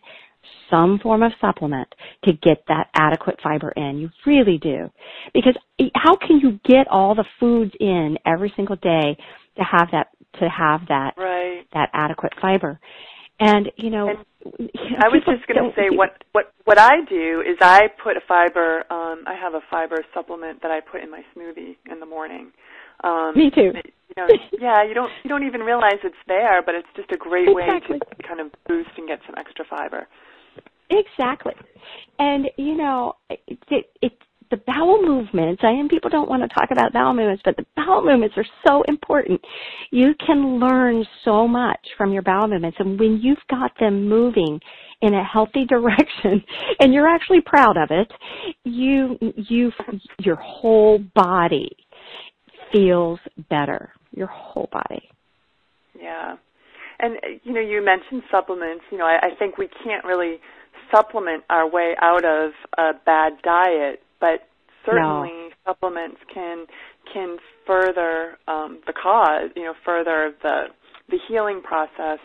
some 0.70 0.98
form 0.98 1.22
of 1.22 1.32
supplement 1.40 1.88
to 2.24 2.32
get 2.32 2.64
that 2.68 2.88
adequate 2.94 3.40
fiber 3.42 3.70
in. 3.70 3.98
You 3.98 4.10
really 4.26 4.58
do. 4.58 4.90
Because 5.34 5.56
how 5.94 6.16
can 6.16 6.38
you 6.38 6.60
get 6.64 6.88
all 6.88 7.14
the 7.14 7.24
foods 7.38 7.72
in 7.80 8.16
every 8.26 8.52
single 8.56 8.76
day 8.76 9.16
to 9.56 9.64
have 9.64 9.88
that 9.92 10.08
to 10.38 10.48
have 10.48 10.82
that 10.88 11.14
right. 11.16 11.66
that 11.72 11.90
adequate 11.92 12.32
fiber? 12.40 12.78
And 13.40 13.72
you 13.76 13.90
know, 13.90 14.08
and 14.08 14.18
you 14.58 14.90
know 14.90 14.98
I 15.02 15.08
was 15.08 15.22
just 15.26 15.46
going 15.46 15.64
to 15.64 15.74
say 15.74 15.88
what 15.90 16.22
what 16.32 16.52
what 16.64 16.78
I 16.78 17.04
do 17.08 17.40
is 17.40 17.56
I 17.60 17.88
put 18.02 18.16
a 18.16 18.20
fiber. 18.28 18.84
Um, 18.90 19.24
I 19.26 19.34
have 19.34 19.54
a 19.54 19.60
fiber 19.70 20.04
supplement 20.14 20.62
that 20.62 20.70
I 20.70 20.80
put 20.80 21.02
in 21.02 21.10
my 21.10 21.22
smoothie 21.34 21.76
in 21.90 22.00
the 22.00 22.06
morning. 22.06 22.52
Um, 23.02 23.32
Me 23.34 23.50
too. 23.50 23.72
You 23.72 24.14
know, 24.16 24.26
yeah, 24.60 24.84
you 24.84 24.92
don't 24.92 25.10
you 25.24 25.30
don't 25.30 25.46
even 25.46 25.62
realize 25.62 25.98
it's 26.04 26.14
there, 26.28 26.62
but 26.64 26.74
it's 26.74 26.88
just 26.96 27.10
a 27.12 27.16
great 27.16 27.48
exactly. 27.48 27.94
way 27.94 27.98
to 27.98 28.22
kind 28.28 28.40
of 28.40 28.52
boost 28.68 28.90
and 28.98 29.08
get 29.08 29.20
some 29.26 29.36
extra 29.38 29.64
fiber. 29.64 30.06
Exactly, 30.90 31.54
and 32.18 32.46
you 32.56 32.76
know, 32.76 33.14
it, 33.28 33.58
it, 33.70 33.86
it 34.02 34.12
the 34.50 34.60
bowel 34.66 35.00
movements, 35.00 35.62
I 35.64 35.72
mean, 35.72 35.88
people 35.88 36.10
don't 36.10 36.28
want 36.28 36.42
to 36.42 36.48
talk 36.48 36.70
about 36.72 36.92
bowel 36.92 37.14
movements, 37.14 37.42
but 37.44 37.56
the 37.56 37.64
bowel 37.76 38.04
movements 38.04 38.34
are 38.36 38.46
so 38.66 38.82
important. 38.88 39.40
You 39.92 40.12
can 40.26 40.58
learn 40.58 41.04
so 41.24 41.46
much 41.46 41.78
from 41.96 42.12
your 42.12 42.22
bowel 42.22 42.48
movements, 42.48 42.76
and 42.80 42.98
when 42.98 43.20
you've 43.22 43.38
got 43.48 43.70
them 43.78 44.08
moving 44.08 44.60
in 45.02 45.14
a 45.14 45.24
healthy 45.24 45.64
direction, 45.68 46.42
and 46.80 46.92
you're 46.92 47.08
actually 47.08 47.40
proud 47.46 47.76
of 47.76 47.90
it, 47.90 48.10
you, 48.64 49.16
you, 49.36 49.70
your 50.18 50.36
whole 50.36 50.98
body 51.14 51.70
feels 52.72 53.20
better. 53.48 53.92
Your 54.12 54.26
whole 54.26 54.68
body. 54.72 55.08
Yeah. 56.00 56.36
And, 56.98 57.16
you 57.44 57.52
know, 57.52 57.60
you 57.60 57.84
mentioned 57.84 58.22
supplements. 58.30 58.82
You 58.90 58.98
know, 58.98 59.04
I, 59.06 59.28
I 59.28 59.34
think 59.38 59.56
we 59.56 59.68
can't 59.84 60.04
really 60.04 60.38
supplement 60.94 61.44
our 61.50 61.68
way 61.68 61.94
out 62.00 62.24
of 62.24 62.52
a 62.78 62.92
bad 63.04 63.32
diet 63.42 64.00
but 64.20 64.48
certainly 64.84 65.30
no. 65.30 65.50
supplements 65.66 66.18
can 66.32 66.66
can 67.12 67.38
further 67.66 68.38
um, 68.46 68.80
the 68.86 68.92
cause, 68.92 69.50
you 69.56 69.64
know, 69.64 69.74
further 69.84 70.32
the 70.42 70.64
the 71.08 71.18
healing 71.28 71.60
process. 71.62 72.18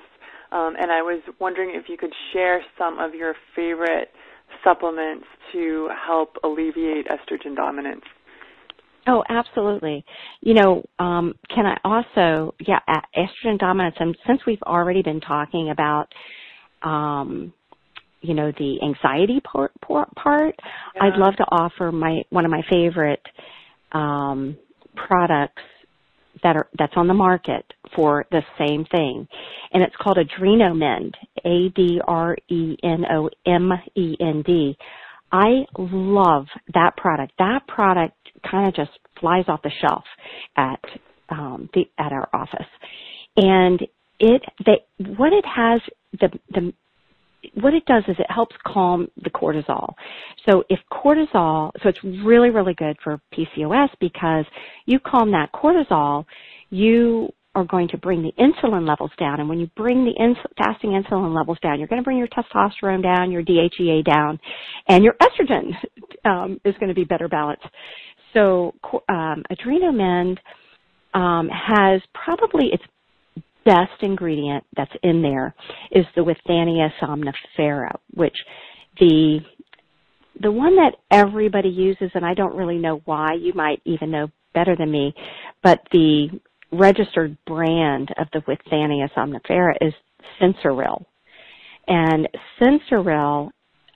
Um, 0.51 0.75
and 0.79 0.91
I 0.91 1.01
was 1.01 1.21
wondering 1.39 1.71
if 1.73 1.89
you 1.89 1.97
could 1.97 2.13
share 2.31 2.61
some 2.77 2.99
of 2.99 3.15
your 3.15 3.33
favorite 3.55 4.09
supplements 4.63 5.25
to 5.53 5.89
help 6.05 6.35
alleviate 6.43 7.07
estrogen 7.07 7.55
dominance. 7.55 8.03
Oh, 9.07 9.23
absolutely. 9.29 10.05
You 10.41 10.53
know, 10.53 10.83
um, 10.97 11.33
can 11.53 11.65
I 11.65 11.77
also, 11.83 12.55
yeah, 12.65 12.79
estrogen 13.15 13.59
dominance, 13.59 13.95
and 13.99 14.15
since 14.25 14.41
we've 14.47 14.61
already 14.63 15.01
been 15.01 15.19
talking 15.19 15.71
about 15.71 16.07
um, 16.81 17.53
you 18.25 18.33
know 18.33 18.51
the 18.57 18.81
anxiety 18.83 19.39
part, 19.41 19.71
part 20.15 20.55
yeah. 20.95 21.03
I'd 21.03 21.17
love 21.17 21.35
to 21.37 21.43
offer 21.43 21.91
my 21.91 22.21
one 22.29 22.45
of 22.45 22.51
my 22.51 22.61
favorite 22.69 23.21
um, 23.91 24.57
products 24.95 25.61
that 26.43 26.55
are 26.55 26.67
that's 26.77 26.93
on 26.95 27.07
the 27.07 27.13
market 27.13 27.65
for 27.95 28.25
the 28.31 28.41
same 28.57 28.85
thing, 28.85 29.27
and 29.73 29.83
it's 29.83 29.95
called 30.01 30.17
Adrenomend. 30.17 31.13
A 31.45 31.69
D 31.75 32.01
R 32.05 32.35
E 32.49 32.75
N 32.83 33.05
O 33.11 33.29
M 33.45 33.71
E 33.95 34.15
N 34.19 34.43
D. 34.45 34.77
I 35.31 35.65
love 35.77 36.47
that 36.73 36.97
product. 36.97 37.33
That 37.39 37.67
product 37.67 38.15
kind 38.49 38.67
of 38.67 38.75
just 38.75 38.91
flies 39.19 39.45
off 39.47 39.61
the 39.63 39.71
shelf 39.81 40.03
at 40.55 40.79
um, 41.29 41.69
the 41.73 41.85
at 41.97 42.11
our 42.11 42.29
office, 42.33 42.67
and 43.37 43.81
it 44.19 44.41
they 44.65 44.85
what 45.17 45.33
it 45.33 45.45
has 45.45 45.81
the 46.19 46.29
the 46.49 46.73
what 47.55 47.73
it 47.73 47.85
does 47.85 48.03
is 48.07 48.15
it 48.19 48.29
helps 48.29 48.55
calm 48.65 49.07
the 49.23 49.29
cortisol. 49.29 49.93
So 50.49 50.63
if 50.69 50.79
cortisol, 50.91 51.71
so 51.81 51.89
it's 51.89 52.03
really, 52.03 52.49
really 52.49 52.73
good 52.73 52.97
for 53.03 53.19
PCOS 53.33 53.89
because 53.99 54.45
you 54.85 54.99
calm 54.99 55.31
that 55.31 55.51
cortisol, 55.53 56.25
you 56.69 57.29
are 57.55 57.63
going 57.63 57.87
to 57.87 57.97
bring 57.97 58.21
the 58.21 58.33
insulin 58.33 58.87
levels 58.87 59.11
down. 59.17 59.39
And 59.39 59.47
when 59.47 59.59
you 59.59 59.67
bring 59.77 60.03
the 60.03 60.35
fasting 60.57 60.91
insulin 60.91 61.33
levels 61.33 61.57
down, 61.63 61.79
you're 61.79 61.87
going 61.87 62.01
to 62.01 62.03
bring 62.03 62.17
your 62.17 62.27
testosterone 62.27 63.01
down, 63.01 63.31
your 63.31 63.43
DHEA 63.43 64.03
down, 64.03 64.39
and 64.89 65.03
your 65.03 65.15
estrogen 65.21 65.71
um, 66.25 66.59
is 66.65 66.75
going 66.79 66.89
to 66.89 66.95
be 66.95 67.05
better 67.05 67.29
balanced. 67.29 67.65
So 68.33 68.73
um, 69.07 69.43
Adrenomend 69.49 70.37
um, 71.13 71.47
has 71.49 72.01
probably 72.13 72.67
its 72.73 72.83
best 73.65 74.01
ingredient 74.01 74.63
that's 74.77 74.91
in 75.03 75.21
there 75.21 75.53
is 75.91 76.05
the 76.15 76.21
Withania 76.21 76.89
somnifera, 77.01 77.91
which 78.13 78.35
the 78.99 79.39
the 80.41 80.51
one 80.51 80.75
that 80.75 80.95
everybody 81.11 81.69
uses, 81.69 82.11
and 82.13 82.25
I 82.25 82.33
don't 82.33 82.55
really 82.55 82.77
know 82.77 83.01
why. 83.05 83.33
You 83.39 83.53
might 83.53 83.81
even 83.85 84.11
know 84.11 84.29
better 84.53 84.75
than 84.75 84.91
me, 84.91 85.13
but 85.63 85.79
the 85.91 86.27
registered 86.71 87.37
brand 87.45 88.09
of 88.17 88.27
the 88.33 88.39
Withania 88.41 89.09
somnifera 89.15 89.75
is 89.81 89.93
Sensoril, 90.41 91.05
and 91.87 92.27
Sensoril 92.59 93.49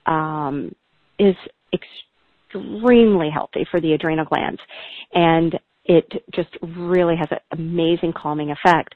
um, 0.06 0.74
is 1.18 1.36
extremely 1.74 3.30
healthy 3.30 3.66
for 3.70 3.80
the 3.80 3.92
adrenal 3.92 4.24
glands, 4.24 4.60
and 5.12 5.58
it 5.84 6.10
just 6.34 6.50
really 6.62 7.16
has 7.16 7.28
an 7.30 7.38
amazing 7.52 8.12
calming 8.16 8.50
effect. 8.50 8.94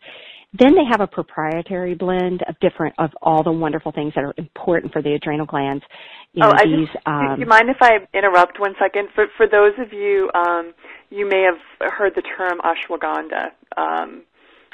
Then 0.57 0.75
they 0.75 0.85
have 0.89 1.01
a 1.01 1.07
proprietary 1.07 1.95
blend 1.95 2.43
of 2.49 2.55
different 2.61 2.95
of 2.99 3.11
all 3.21 3.43
the 3.43 3.51
wonderful 3.51 3.91
things 3.91 4.13
that 4.15 4.23
are 4.23 4.35
important 4.37 4.93
for 4.93 5.03
the 5.03 5.15
adrenal 5.15 5.47
glands. 5.47 5.85
You 6.33 6.45
oh, 6.45 6.51
know, 6.51 6.55
I 6.57 6.65
these, 6.65 6.87
just, 6.87 7.07
um, 7.07 7.35
do 7.35 7.41
you 7.41 7.47
mind 7.47 7.69
if 7.69 7.79
I 7.81 8.07
interrupt 8.17 8.61
one 8.61 8.75
second? 8.79 9.09
For 9.15 9.27
for 9.37 9.47
those 9.49 9.73
of 9.79 9.93
you, 9.93 10.31
um, 10.35 10.73
you 11.11 11.29
may 11.29 11.43
have 11.43 11.93
heard 11.93 12.13
the 12.15 12.23
term 12.23 12.61
ashwagandha. 12.61 13.51
Um, 13.77 14.23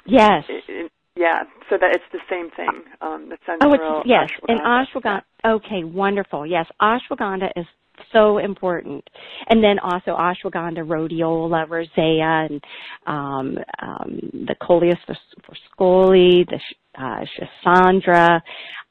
yes. 0.06 0.44
It, 0.48 0.92
yeah, 1.16 1.42
so 1.68 1.76
that 1.78 1.90
it's 1.94 2.04
the 2.12 2.20
same 2.30 2.50
thing. 2.50 2.84
Um, 3.00 3.30
the 3.30 3.36
oh, 3.62 3.72
it's, 3.72 4.06
yes, 4.06 4.30
ashwagandha. 4.30 4.48
and 4.48 4.60
ashwagandha. 4.60 5.22
Okay, 5.44 5.84
wonderful. 5.84 6.46
Yes, 6.46 6.66
ashwagandha 6.80 7.50
is 7.56 7.66
so 8.12 8.38
important. 8.38 9.04
And 9.48 9.62
then 9.62 9.78
also 9.78 10.16
ashwagandha, 10.16 10.78
rhodiola, 10.78 11.68
rosea, 11.68 12.48
and 12.48 12.64
um, 13.06 13.58
um, 13.82 14.20
the 14.46 14.54
coleus 14.60 14.98
forskohlii, 15.08 16.46
the 16.48 16.60
uh, 16.98 17.24
schisandra, 17.64 18.40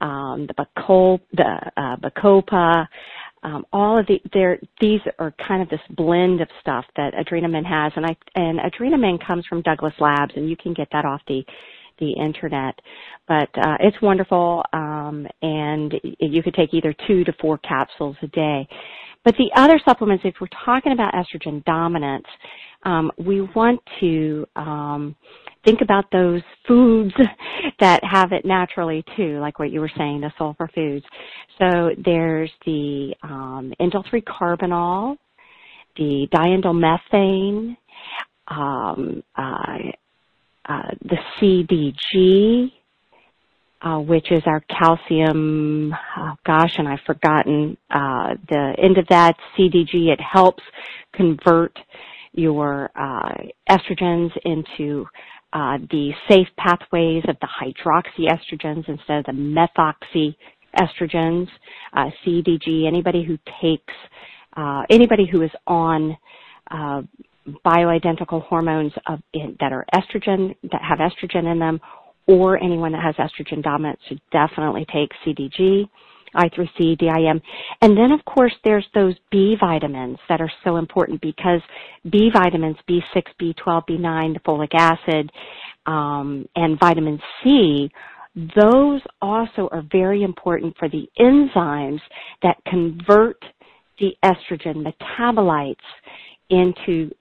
um, 0.01 0.47
the 0.47 0.53
bacol, 0.53 1.19
the 1.33 1.71
uh, 1.77 1.95
bacopa. 1.97 2.87
Um, 3.41 3.65
all 3.71 3.97
of 3.97 4.05
the 4.07 4.19
there 4.33 4.59
these 4.81 4.99
are 5.17 5.33
kind 5.47 5.61
of 5.61 5.69
this 5.69 5.79
blend 5.91 6.41
of 6.41 6.49
stuff 6.59 6.83
that 6.97 7.13
Adrenomend 7.13 7.65
has, 7.65 7.93
and 7.95 8.05
I 8.05 8.15
and 8.35 8.59
Adrenomend 8.59 9.25
comes 9.25 9.45
from 9.47 9.61
Douglas 9.61 9.93
Labs, 9.99 10.33
and 10.35 10.49
you 10.49 10.57
can 10.57 10.73
get 10.73 10.89
that 10.91 11.05
off 11.05 11.21
the 11.27 11.43
the 11.99 12.11
internet. 12.11 12.79
But 13.27 13.49
uh, 13.57 13.77
it's 13.79 14.01
wonderful, 14.01 14.63
um, 14.73 15.27
and 15.41 15.93
you 16.19 16.41
could 16.43 16.53
take 16.53 16.73
either 16.73 16.93
two 17.07 17.23
to 17.23 17.33
four 17.39 17.57
capsules 17.59 18.15
a 18.21 18.27
day. 18.27 18.67
But 19.25 19.35
the 19.37 19.51
other 19.55 19.79
supplements, 19.85 20.23
if 20.25 20.35
we're 20.39 20.47
talking 20.65 20.93
about 20.93 21.13
estrogen 21.13 21.63
dominance, 21.65 22.25
um, 22.83 23.11
we 23.17 23.41
want 23.41 23.81
to 23.99 24.45
um, 24.55 25.15
think 25.65 25.81
about 25.81 26.05
those 26.11 26.41
foods 26.67 27.13
that 27.79 28.03
have 28.03 28.31
it 28.31 28.45
naturally 28.45 29.03
too, 29.17 29.39
like 29.39 29.59
what 29.59 29.71
you 29.71 29.81
were 29.81 29.91
saying, 29.97 30.21
the 30.21 30.31
sulfur 30.37 30.69
foods. 30.73 31.05
So 31.59 31.91
there's 32.03 32.51
the 32.65 33.13
um, 33.23 33.73
indole-3 33.79 34.23
carbinol, 34.23 35.17
the 35.97 36.27
diindolylmethane, 36.33 37.75
um, 38.47 39.21
uh, 39.35 39.77
uh, 40.67 40.89
the 41.01 41.17
CDG, 41.39 42.71
uh, 43.81 43.99
which 43.99 44.31
is 44.31 44.41
our 44.45 44.61
calcium, 44.61 45.93
oh 46.17 46.33
gosh, 46.45 46.73
and 46.77 46.87
I've 46.87 46.99
forgotten 47.05 47.77
uh, 47.89 48.35
the 48.49 48.75
end 48.77 48.97
of 48.97 49.07
that, 49.09 49.35
CDG. 49.57 50.09
It 50.11 50.19
helps 50.19 50.63
convert 51.13 51.77
your 52.33 52.91
uh, 52.95 53.33
estrogens 53.69 54.31
into 54.45 55.05
uh, 55.53 55.77
the 55.89 56.11
safe 56.29 56.47
pathways 56.57 57.23
of 57.27 57.37
the 57.41 57.47
hydroxyestrogens 57.47 58.87
instead 58.87 59.19
of 59.19 59.25
the 59.25 59.31
methoxy 59.31 60.35
estrogens. 60.79 61.47
Uh, 61.93 62.09
CDG, 62.25 62.85
anybody 62.85 63.23
who 63.23 63.37
takes, 63.61 63.93
uh, 64.55 64.83
anybody 64.89 65.25
who 65.25 65.41
is 65.41 65.51
on 65.65 66.15
uh, 66.69 67.01
bioidentical 67.65 68.43
hormones 68.43 68.93
of, 69.07 69.19
in, 69.33 69.55
that 69.59 69.71
are 69.71 69.85
estrogen, 69.93 70.55
that 70.71 70.81
have 70.81 70.99
estrogen 70.99 71.51
in 71.51 71.59
them, 71.59 71.79
or 72.27 72.61
anyone 72.61 72.91
that 72.91 73.03
has 73.03 73.15
estrogen 73.15 73.63
dominance 73.63 73.99
should 74.07 74.21
definitely 74.31 74.85
take 74.91 75.09
CDG. 75.25 75.89
I3C, 76.35 76.97
DIM. 76.99 77.41
And 77.81 77.97
then 77.97 78.11
of 78.11 78.23
course 78.25 78.53
there's 78.63 78.85
those 78.93 79.15
B 79.31 79.55
vitamins 79.59 80.19
that 80.29 80.41
are 80.41 80.51
so 80.63 80.77
important 80.77 81.21
because 81.21 81.61
B 82.11 82.29
vitamins, 82.31 82.77
B6, 82.87 83.23
B12, 83.41 83.83
B9, 83.89 84.33
the 84.33 84.39
folic 84.41 84.75
acid, 84.75 85.31
um, 85.85 86.47
and 86.55 86.79
vitamin 86.79 87.19
C, 87.43 87.89
those 88.35 89.01
also 89.21 89.69
are 89.71 89.83
very 89.91 90.23
important 90.23 90.75
for 90.77 90.87
the 90.87 91.07
enzymes 91.19 92.01
that 92.43 92.57
convert 92.67 93.43
the 93.99 94.11
estrogen 94.23 94.85
metabolites 94.85 95.75
into 96.49 97.11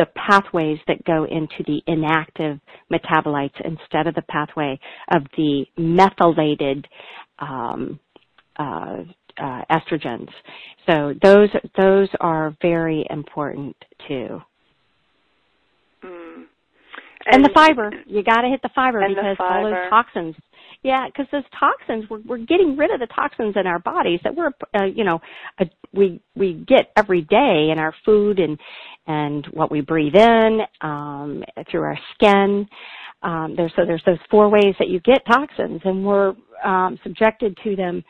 the 0.00 0.06
pathways 0.16 0.78
that 0.86 1.04
go 1.04 1.24
into 1.24 1.62
the 1.66 1.82
inactive 1.86 2.58
metabolites 2.90 3.60
instead 3.64 4.06
of 4.06 4.14
the 4.14 4.22
pathway 4.22 4.78
of 5.12 5.22
the 5.36 5.66
methylated 5.76 6.88
um, 7.38 8.00
uh, 8.58 8.98
uh, 9.38 9.62
estrogens. 9.70 10.28
So 10.88 11.14
those 11.22 11.48
those 11.78 12.08
are 12.20 12.56
very 12.62 13.06
important 13.10 13.76
too. 14.08 14.40
Mm. 16.04 16.44
And, 17.26 17.34
and, 17.34 17.44
the 17.44 17.50
fiber, 17.54 17.90
you 18.06 18.22
got 18.22 18.40
to 18.40 18.48
hit 18.48 18.62
the 18.62 18.70
fiber 18.74 19.06
because 19.06 19.36
the 19.36 19.44
all 19.44 19.64
those 19.64 19.90
toxins. 19.90 20.34
Yeah, 20.82 21.06
because 21.06 21.26
those 21.30 21.44
toxins, 21.58 22.08
we're, 22.08 22.20
we're 22.26 22.38
getting 22.38 22.74
rid 22.74 22.90
of 22.90 23.00
the 23.00 23.06
toxins 23.14 23.54
in 23.56 23.66
our 23.66 23.78
bodies 23.80 24.20
that 24.24 24.34
we're, 24.34 24.50
uh, 24.74 24.84
you 24.84 25.04
know, 25.04 25.20
uh, 25.58 25.66
we 25.92 26.20
we 26.34 26.64
get 26.66 26.90
every 26.96 27.22
day 27.22 27.68
in 27.70 27.78
our 27.78 27.94
food 28.04 28.38
and 28.38 28.58
and 29.06 29.46
what 29.52 29.70
we 29.70 29.82
breathe 29.82 30.14
in 30.14 30.60
um, 30.80 31.44
through 31.70 31.82
our 31.82 31.98
skin. 32.14 32.66
Um, 33.22 33.54
there's 33.56 33.72
so 33.76 33.84
there's 33.84 34.02
those 34.06 34.18
four 34.30 34.48
ways 34.48 34.74
that 34.78 34.88
you 34.88 35.00
get 35.00 35.20
toxins, 35.26 35.82
and 35.84 36.02
we're 36.04 36.34
um, 36.64 36.98
subjected 37.02 37.58
to 37.62 37.76
them 37.76 38.02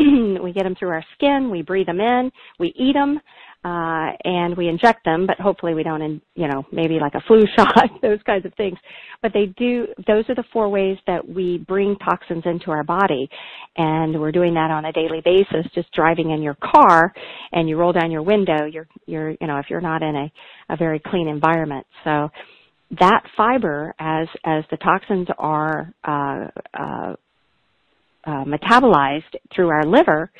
we 0.42 0.52
get 0.52 0.64
them 0.64 0.74
through 0.74 0.90
our 0.90 1.04
skin, 1.14 1.50
we 1.50 1.62
breathe 1.62 1.86
them 1.86 2.00
in, 2.00 2.30
we 2.58 2.72
eat 2.76 2.94
them, 2.94 3.20
uh, 3.62 4.12
and 4.24 4.56
we 4.56 4.68
inject 4.68 5.04
them, 5.04 5.26
but 5.26 5.38
hopefully 5.38 5.74
we 5.74 5.82
don't, 5.82 6.00
in, 6.00 6.20
you 6.34 6.48
know, 6.48 6.64
maybe 6.72 6.98
like 6.98 7.14
a 7.14 7.20
flu 7.26 7.42
shot, 7.56 7.90
those 8.00 8.18
kinds 8.24 8.46
of 8.46 8.54
things. 8.54 8.78
But 9.20 9.32
they 9.34 9.46
do, 9.58 9.86
those 10.06 10.24
are 10.30 10.34
the 10.34 10.44
four 10.52 10.70
ways 10.70 10.96
that 11.06 11.28
we 11.28 11.58
bring 11.58 11.96
toxins 11.96 12.44
into 12.46 12.70
our 12.70 12.82
body. 12.82 13.28
And 13.76 14.18
we're 14.18 14.32
doing 14.32 14.54
that 14.54 14.70
on 14.70 14.86
a 14.86 14.92
daily 14.92 15.20
basis, 15.22 15.70
just 15.74 15.92
driving 15.92 16.30
in 16.30 16.42
your 16.42 16.56
car 16.62 17.12
and 17.52 17.68
you 17.68 17.76
roll 17.76 17.92
down 17.92 18.10
your 18.10 18.22
window, 18.22 18.64
you're, 18.64 18.88
you're, 19.06 19.30
you 19.30 19.46
know, 19.46 19.58
if 19.58 19.66
you're 19.68 19.82
not 19.82 20.02
in 20.02 20.16
a, 20.16 20.32
a 20.72 20.76
very 20.76 20.98
clean 20.98 21.28
environment. 21.28 21.86
So, 22.04 22.30
that 22.98 23.22
fiber, 23.36 23.94
as 24.00 24.26
as 24.44 24.64
the 24.70 24.76
toxins 24.78 25.28
are 25.38 25.94
uh, 26.02 26.48
uh, 26.76 27.14
uh, 28.24 28.44
metabolized 28.44 29.36
through 29.54 29.68
our 29.68 29.84
liver, 29.84 30.30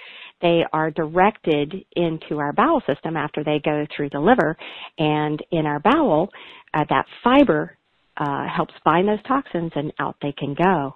they 0.43 0.63
are 0.73 0.91
directed 0.91 1.75
into 1.97 2.39
our 2.39 2.53
bowel 2.53 2.83
system 2.87 3.17
after 3.17 3.45
they 3.45 3.61
go 3.65 3.87
through 3.95 4.11
the 4.11 4.21
liver. 4.21 4.57
And 4.99 5.43
in 5.51 5.67
our 5.67 5.81
bowel, 5.81 6.31
uh, 6.75 6.85
that 6.89 7.07
fiber 7.23 7.77
uh, 8.17 8.47
helps 8.55 8.75
bind 8.85 9.09
those 9.09 9.23
toxins 9.27 9.73
and 9.75 9.93
out 9.99 10.17
they 10.23 10.33
can 10.33 10.55
go. 10.55 10.95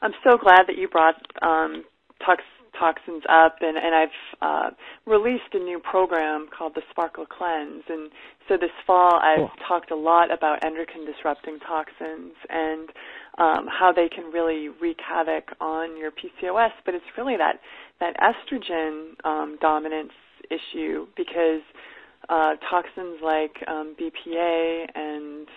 I'm 0.00 0.12
so 0.24 0.36
glad 0.38 0.62
that 0.68 0.78
you 0.78 0.88
brought 0.88 1.16
um, 1.42 1.84
tox- 2.24 2.42
toxins 2.78 3.24
up, 3.28 3.56
and, 3.60 3.76
and 3.76 3.94
I've 3.94 4.18
uh, 4.40 4.70
released 5.06 5.52
a 5.54 5.58
new 5.58 5.80
program 5.80 6.48
called 6.56 6.74
the 6.74 6.82
Sparkle 6.90 7.26
Cleanse. 7.26 7.82
And 7.88 8.10
so 8.48 8.56
this 8.56 8.70
fall, 8.86 9.20
I've 9.20 9.38
cool. 9.38 9.50
talked 9.66 9.90
a 9.90 9.96
lot 9.96 10.32
about 10.32 10.64
endocrine 10.64 11.04
disrupting 11.04 11.58
toxins 11.66 12.34
and 12.48 12.88
um, 13.38 13.66
how 13.66 13.92
they 13.94 14.08
can 14.08 14.32
really 14.32 14.68
wreak 14.68 14.98
havoc 15.06 15.44
on 15.60 15.96
your 15.96 16.10
PCOS. 16.10 16.70
But 16.84 16.94
it's 16.94 17.04
really 17.16 17.36
that 17.36 17.60
that 18.00 18.16
estrogen 18.18 19.12
um, 19.24 19.58
dominance 19.60 20.12
issue 20.50 21.06
because 21.16 21.62
uh, 22.28 22.54
toxins 22.70 23.20
like 23.22 23.56
um, 23.66 23.96
BPA 23.98 24.86
and 24.94 25.48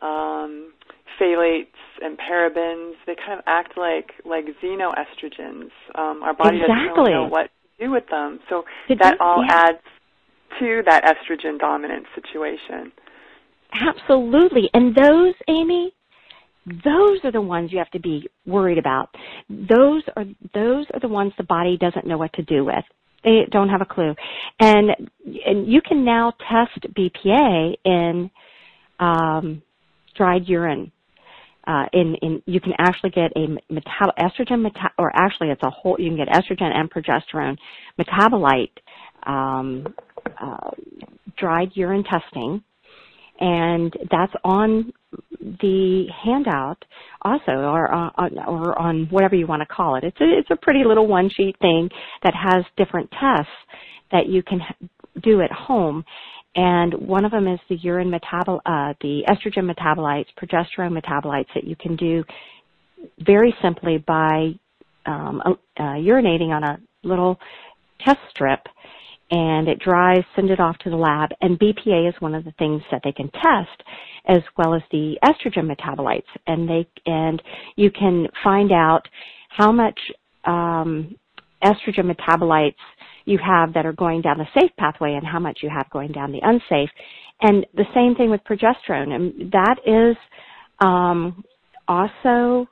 um, 0.00 0.72
phthalates 1.20 1.66
and 2.02 2.18
parabens, 2.18 2.94
they 3.06 3.14
kind 3.14 3.38
of 3.38 3.44
act 3.46 3.76
like 3.76 4.12
like 4.24 4.46
xenoestrogens. 4.62 5.70
Um, 5.94 6.22
our 6.22 6.34
body 6.34 6.58
exactly. 6.58 6.74
doesn't 6.74 6.96
really 6.96 7.12
know 7.12 7.28
what 7.28 7.50
to 7.78 7.86
do 7.86 7.90
with 7.90 8.04
them. 8.10 8.40
So 8.48 8.64
Did 8.88 8.98
that 9.00 9.20
all 9.20 9.44
yeah. 9.44 9.68
adds 9.68 9.78
to 10.60 10.82
that 10.86 11.04
estrogen 11.04 11.58
dominant 11.58 12.06
situation. 12.14 12.92
Absolutely. 13.72 14.70
And 14.72 14.94
those, 14.94 15.34
Amy, 15.48 15.92
those 16.66 17.18
are 17.24 17.32
the 17.32 17.40
ones 17.40 17.72
you 17.72 17.78
have 17.78 17.90
to 17.90 18.00
be 18.00 18.28
worried 18.46 18.78
about. 18.78 19.14
Those 19.48 20.02
are 20.16 20.24
those 20.54 20.86
are 20.92 21.00
the 21.00 21.08
ones 21.08 21.32
the 21.36 21.44
body 21.44 21.76
doesn't 21.76 22.06
know 22.06 22.16
what 22.16 22.32
to 22.34 22.42
do 22.42 22.64
with. 22.64 22.84
They 23.22 23.46
don't 23.50 23.68
have 23.68 23.80
a 23.80 23.86
clue. 23.86 24.14
And 24.60 24.90
and 25.46 25.70
you 25.70 25.80
can 25.82 26.04
now 26.04 26.32
test 26.50 26.86
BPA 26.94 27.76
in 27.84 28.30
um, 28.98 29.62
dried 30.14 30.48
urine. 30.48 30.90
Uh, 31.66 31.86
in, 31.94 32.14
in, 32.16 32.42
you 32.44 32.60
can 32.60 32.74
actually 32.78 33.08
get 33.08 33.32
a 33.36 33.46
metal, 33.72 34.12
estrogen, 34.18 34.62
meta, 34.62 34.90
or 34.98 35.10
actually 35.16 35.48
it's 35.48 35.62
a 35.62 35.70
whole, 35.70 35.96
you 35.98 36.10
can 36.10 36.16
get 36.18 36.28
estrogen 36.28 36.70
and 36.74 36.90
progesterone 36.90 37.56
metabolite, 37.98 38.76
um, 39.22 39.94
uh, 40.38 40.70
dried 41.38 41.70
urine 41.72 42.04
testing, 42.04 42.62
and 43.40 43.92
that's 44.10 44.32
on 44.44 44.92
the 45.40 46.06
handout 46.24 46.84
also, 47.22 47.52
or 47.52 47.90
on, 47.92 48.12
uh, 48.16 48.44
or 48.46 48.78
on 48.78 49.06
whatever 49.10 49.34
you 49.34 49.46
want 49.46 49.60
to 49.60 49.66
call 49.66 49.96
it. 49.96 50.04
It's 50.04 50.20
a, 50.20 50.38
it's 50.38 50.50
a 50.50 50.56
pretty 50.56 50.84
little 50.84 51.06
one 51.06 51.28
sheet 51.28 51.56
thing 51.60 51.90
that 52.22 52.34
has 52.34 52.64
different 52.76 53.10
tests 53.10 53.52
that 54.12 54.26
you 54.26 54.42
can 54.42 54.60
do 55.22 55.40
at 55.40 55.50
home 55.50 56.04
and 56.56 56.94
one 56.94 57.24
of 57.24 57.32
them 57.32 57.48
is 57.48 57.58
the 57.68 57.76
urine 57.76 58.10
metabol, 58.10 58.60
uh, 58.64 58.94
the 59.00 59.24
estrogen 59.28 59.70
metabolites, 59.70 60.26
progesterone 60.40 60.96
metabolites 60.96 61.48
that 61.54 61.64
you 61.64 61.74
can 61.74 61.96
do 61.96 62.22
very 63.18 63.54
simply 63.60 63.98
by 63.98 64.52
um, 65.06 65.42
uh, 65.44 65.82
urinating 65.82 66.50
on 66.50 66.62
a 66.62 66.78
little 67.02 67.38
test 68.04 68.20
strip 68.30 68.60
and 69.34 69.66
it 69.66 69.80
dries, 69.80 70.22
send 70.36 70.50
it 70.50 70.60
off 70.60 70.78
to 70.78 70.90
the 70.90 70.96
lab. 70.96 71.30
And 71.40 71.58
BPA 71.58 72.08
is 72.08 72.14
one 72.20 72.36
of 72.36 72.44
the 72.44 72.52
things 72.52 72.82
that 72.92 73.00
they 73.02 73.10
can 73.10 73.28
test 73.32 73.82
as 74.28 74.42
well 74.56 74.74
as 74.74 74.82
the 74.92 75.16
estrogen 75.24 75.68
metabolites. 75.68 76.22
And 76.46 76.68
they, 76.68 76.86
and 77.04 77.42
you 77.74 77.90
can 77.90 78.28
find 78.44 78.70
out 78.70 79.02
how 79.48 79.72
much, 79.72 79.98
um, 80.44 81.16
estrogen 81.64 82.12
metabolites 82.14 82.74
you 83.24 83.38
have 83.44 83.74
that 83.74 83.86
are 83.86 83.92
going 83.92 84.20
down 84.20 84.38
the 84.38 84.46
safe 84.60 84.70
pathway 84.78 85.14
and 85.14 85.26
how 85.26 85.40
much 85.40 85.58
you 85.62 85.68
have 85.68 85.90
going 85.90 86.12
down 86.12 86.30
the 86.30 86.40
unsafe. 86.42 86.90
And 87.42 87.66
the 87.74 87.86
same 87.92 88.14
thing 88.14 88.30
with 88.30 88.40
progesterone. 88.44 89.12
And 89.14 89.50
that 89.50 89.78
is 89.84 90.16
um, 90.78 91.42
also 91.88 92.68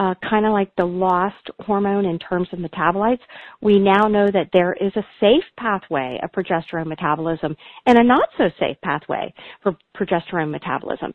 uh, 0.00 0.14
kind 0.28 0.46
of 0.46 0.52
like 0.52 0.74
the 0.76 0.84
lost 0.84 1.50
hormone 1.60 2.06
in 2.06 2.18
terms 2.18 2.48
of 2.52 2.58
metabolites. 2.58 3.20
We 3.60 3.78
now 3.78 4.08
know 4.08 4.26
that 4.32 4.48
there 4.50 4.72
is 4.72 4.92
a 4.96 5.04
safe 5.20 5.44
pathway 5.58 6.18
of 6.22 6.32
progesterone 6.32 6.86
metabolism 6.86 7.54
and 7.84 7.98
a 7.98 8.02
not 8.02 8.30
so 8.38 8.44
safe 8.58 8.78
pathway 8.82 9.32
for 9.62 9.76
progesterone 9.94 10.50
metabolism. 10.50 11.12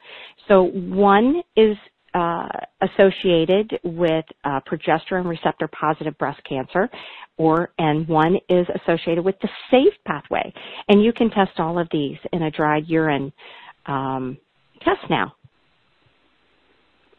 So 0.47 0.65
one 0.65 1.41
is 1.55 1.75
uh, 2.13 2.47
associated 2.81 3.71
with 3.83 4.23
uh, 4.43 4.59
progesterone 4.71 5.27
receptor 5.27 5.67
positive 5.67 6.15
breast 6.19 6.39
cancer, 6.47 6.87
or 7.37 7.71
and 7.79 8.07
one 8.07 8.37
is 8.49 8.67
associated 8.83 9.25
with 9.25 9.35
the 9.41 9.49
safe 9.71 9.93
pathway. 10.05 10.53
And 10.89 11.03
you 11.03 11.11
can 11.11 11.31
test 11.31 11.59
all 11.59 11.79
of 11.79 11.87
these 11.91 12.17
in 12.31 12.43
a 12.43 12.51
dried 12.51 12.87
urine 12.87 13.33
um, 13.87 14.37
test 14.83 15.09
now. 15.09 15.33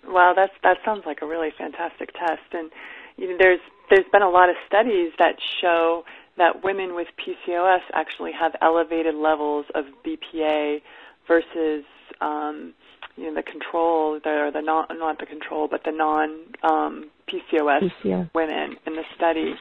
Well, 0.08 0.34
that's 0.34 0.52
that 0.62 0.78
sounds 0.84 1.02
like 1.06 1.18
a 1.22 1.26
really 1.26 1.50
fantastic 1.56 2.12
test, 2.12 2.52
and 2.52 2.70
you 3.16 3.30
know, 3.30 3.36
there's 3.38 3.60
there's 3.90 4.06
been 4.12 4.22
a 4.22 4.30
lot 4.30 4.48
of 4.48 4.56
studies 4.66 5.12
that 5.18 5.36
show 5.60 6.04
that 6.38 6.62
women 6.64 6.94
with 6.94 7.08
PCOS 7.18 7.80
actually 7.94 8.32
have 8.38 8.52
elevated 8.60 9.14
levels 9.14 9.66
of 9.74 9.84
BPA 10.04 10.80
versus 11.26 11.84
um, 12.20 12.74
you 13.16 13.24
know 13.24 13.34
the 13.34 13.42
control, 13.42 14.20
the 14.22 14.50
the 14.52 14.60
not 14.60 14.90
not 14.92 15.18
the 15.18 15.26
control, 15.26 15.68
but 15.70 15.82
the 15.84 15.92
non 15.92 16.30
um, 16.62 17.10
PCOS, 17.28 17.90
PCOS 18.04 18.30
women 18.34 18.76
in 18.86 18.94
the 18.94 19.04
study. 19.16 19.54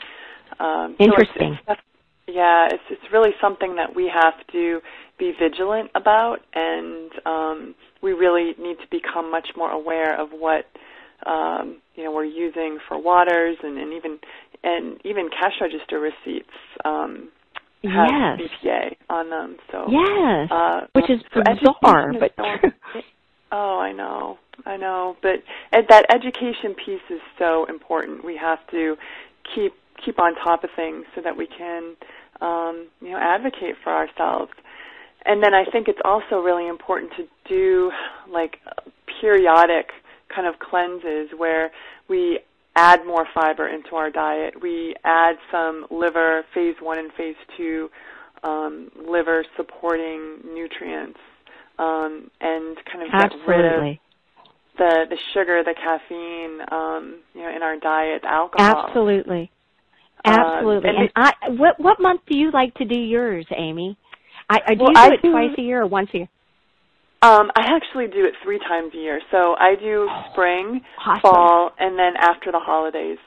Um, 0.60 0.96
Interesting. 1.00 1.58
So 1.66 1.74
it's, 1.74 1.82
it's, 1.82 1.95
yeah, 2.28 2.68
it's 2.72 2.84
it's 2.90 3.14
really 3.14 3.32
something 3.40 3.76
that 3.76 3.96
we 3.96 4.12
have 4.12 4.34
to 4.52 4.80
be 5.20 5.32
vigilant 5.40 5.92
about, 5.94 6.38
and 6.54 7.12
um, 7.26 7.76
we 8.02 8.14
really 8.14 8.54
need 8.60 8.78
to 8.78 8.88
become 8.90 9.30
much 9.30 9.50
more 9.56 9.70
aware 9.70 10.20
of 10.20 10.30
what 10.32 10.66
um, 11.26 11.82
you 11.96 12.04
know 12.04 12.12
we're 12.12 12.26
using 12.26 12.80
for 12.88 13.00
waters, 13.02 13.58
and, 13.62 13.78
and 13.78 13.94
even 13.94 14.20
and 14.64 15.00
even 15.06 15.30
cash 15.30 15.54
register 15.62 16.00
receipts 16.00 16.50
um, 16.84 17.30
have 17.84 18.10
yes. 18.10 18.50
BPA 18.64 18.96
on 19.10 19.30
them. 19.30 19.58
So 19.72 19.86
yes, 19.90 20.50
uh, 20.52 20.88
which 20.94 21.10
is 21.10 21.22
so 21.32 21.42
bizarre, 21.42 22.12
but 22.20 22.32
so, 22.38 22.70
oh, 23.52 23.80
I 23.80 23.92
know, 23.92 24.40
I 24.66 24.78
know, 24.78 25.16
but 25.22 25.44
ed- 25.72 25.86
that 25.90 26.08
education 26.10 26.74
piece 26.74 27.06
is 27.12 27.22
so 27.38 27.66
important. 27.66 28.26
We 28.26 28.36
have 28.38 28.60
to 28.72 28.96
keep 29.54 29.74
keep 30.04 30.20
on 30.20 30.36
top 30.36 30.64
of 30.64 30.70
things 30.76 31.06
so 31.16 31.22
that 31.22 31.38
we 31.38 31.48
can 31.48 31.96
um, 32.42 32.88
you 33.02 33.12
know 33.12 33.18
advocate 33.18 33.76
for 33.84 33.94
ourselves. 33.94 34.52
And 35.26 35.42
then 35.42 35.56
I 35.56 35.66
think 35.72 35.88
it's 35.88 36.00
also 36.06 36.36
really 36.36 36.68
important 36.68 37.12
to 37.18 37.24
do 37.50 37.92
like 38.32 38.58
periodic 39.20 39.88
kind 40.34 40.48
of 40.48 40.60
cleanses 40.60 41.30
where 41.36 41.72
we 42.08 42.40
add 42.76 43.06
more 43.06 43.26
fiber 43.34 43.68
into 43.68 43.96
our 43.96 44.12
diet. 44.12 44.62
We 44.62 44.96
add 45.04 45.36
some 45.52 45.88
liver, 45.90 46.44
phase 46.54 46.76
one 46.82 47.00
and 47.00 47.12
phase 47.14 47.36
two, 47.58 47.90
um, 48.44 48.92
liver 49.10 49.46
supporting 49.56 50.40
nutrients, 50.54 51.20
um, 51.80 52.30
and 52.42 52.78
kind 52.92 53.04
of 53.04 53.12
get 53.12 53.48
rid 53.48 53.66
of 53.66 53.98
the 54.78 55.06
the 55.10 55.18
sugar, 55.34 55.64
the 55.64 55.74
caffeine, 55.74 56.60
um, 56.72 57.22
you 57.34 57.42
know, 57.42 57.56
in 57.56 57.64
our 57.64 57.80
diet, 57.80 58.24
alcohol. 58.26 58.86
Absolutely. 58.88 59.50
Absolutely. 60.26 60.90
Um, 60.90 60.96
and, 60.96 61.04
and 61.04 61.12
I, 61.16 61.50
what 61.50 61.80
what 61.80 62.00
month 62.00 62.22
do 62.28 62.38
you 62.38 62.52
like 62.52 62.74
to 62.76 62.86
do 62.86 62.98
yours, 63.00 63.46
Amy? 63.56 63.98
I, 64.50 64.60
I 64.68 64.76
do 64.76 64.84
well, 64.84 64.90
you 64.90 64.96
do 64.96 65.00
I 65.00 65.14
it 65.14 65.22
do, 65.22 65.32
twice 65.32 65.58
a 65.58 65.62
year 65.62 65.82
or 65.82 65.88
once 65.88 66.10
a 66.14 66.18
year? 66.18 66.30
Um, 67.22 67.50
I 67.56 67.62
actually 67.76 68.08
do 68.08 68.26
it 68.26 68.34
three 68.44 68.60
times 68.60 68.94
a 68.94 68.98
year. 68.98 69.20
So 69.32 69.56
I 69.58 69.76
do 69.80 70.08
oh, 70.10 70.24
spring, 70.32 70.82
awesome. 71.06 71.22
fall, 71.22 71.72
and 71.80 71.98
then 71.98 72.14
after 72.20 72.52
the 72.52 72.60
holidays. 72.60 73.18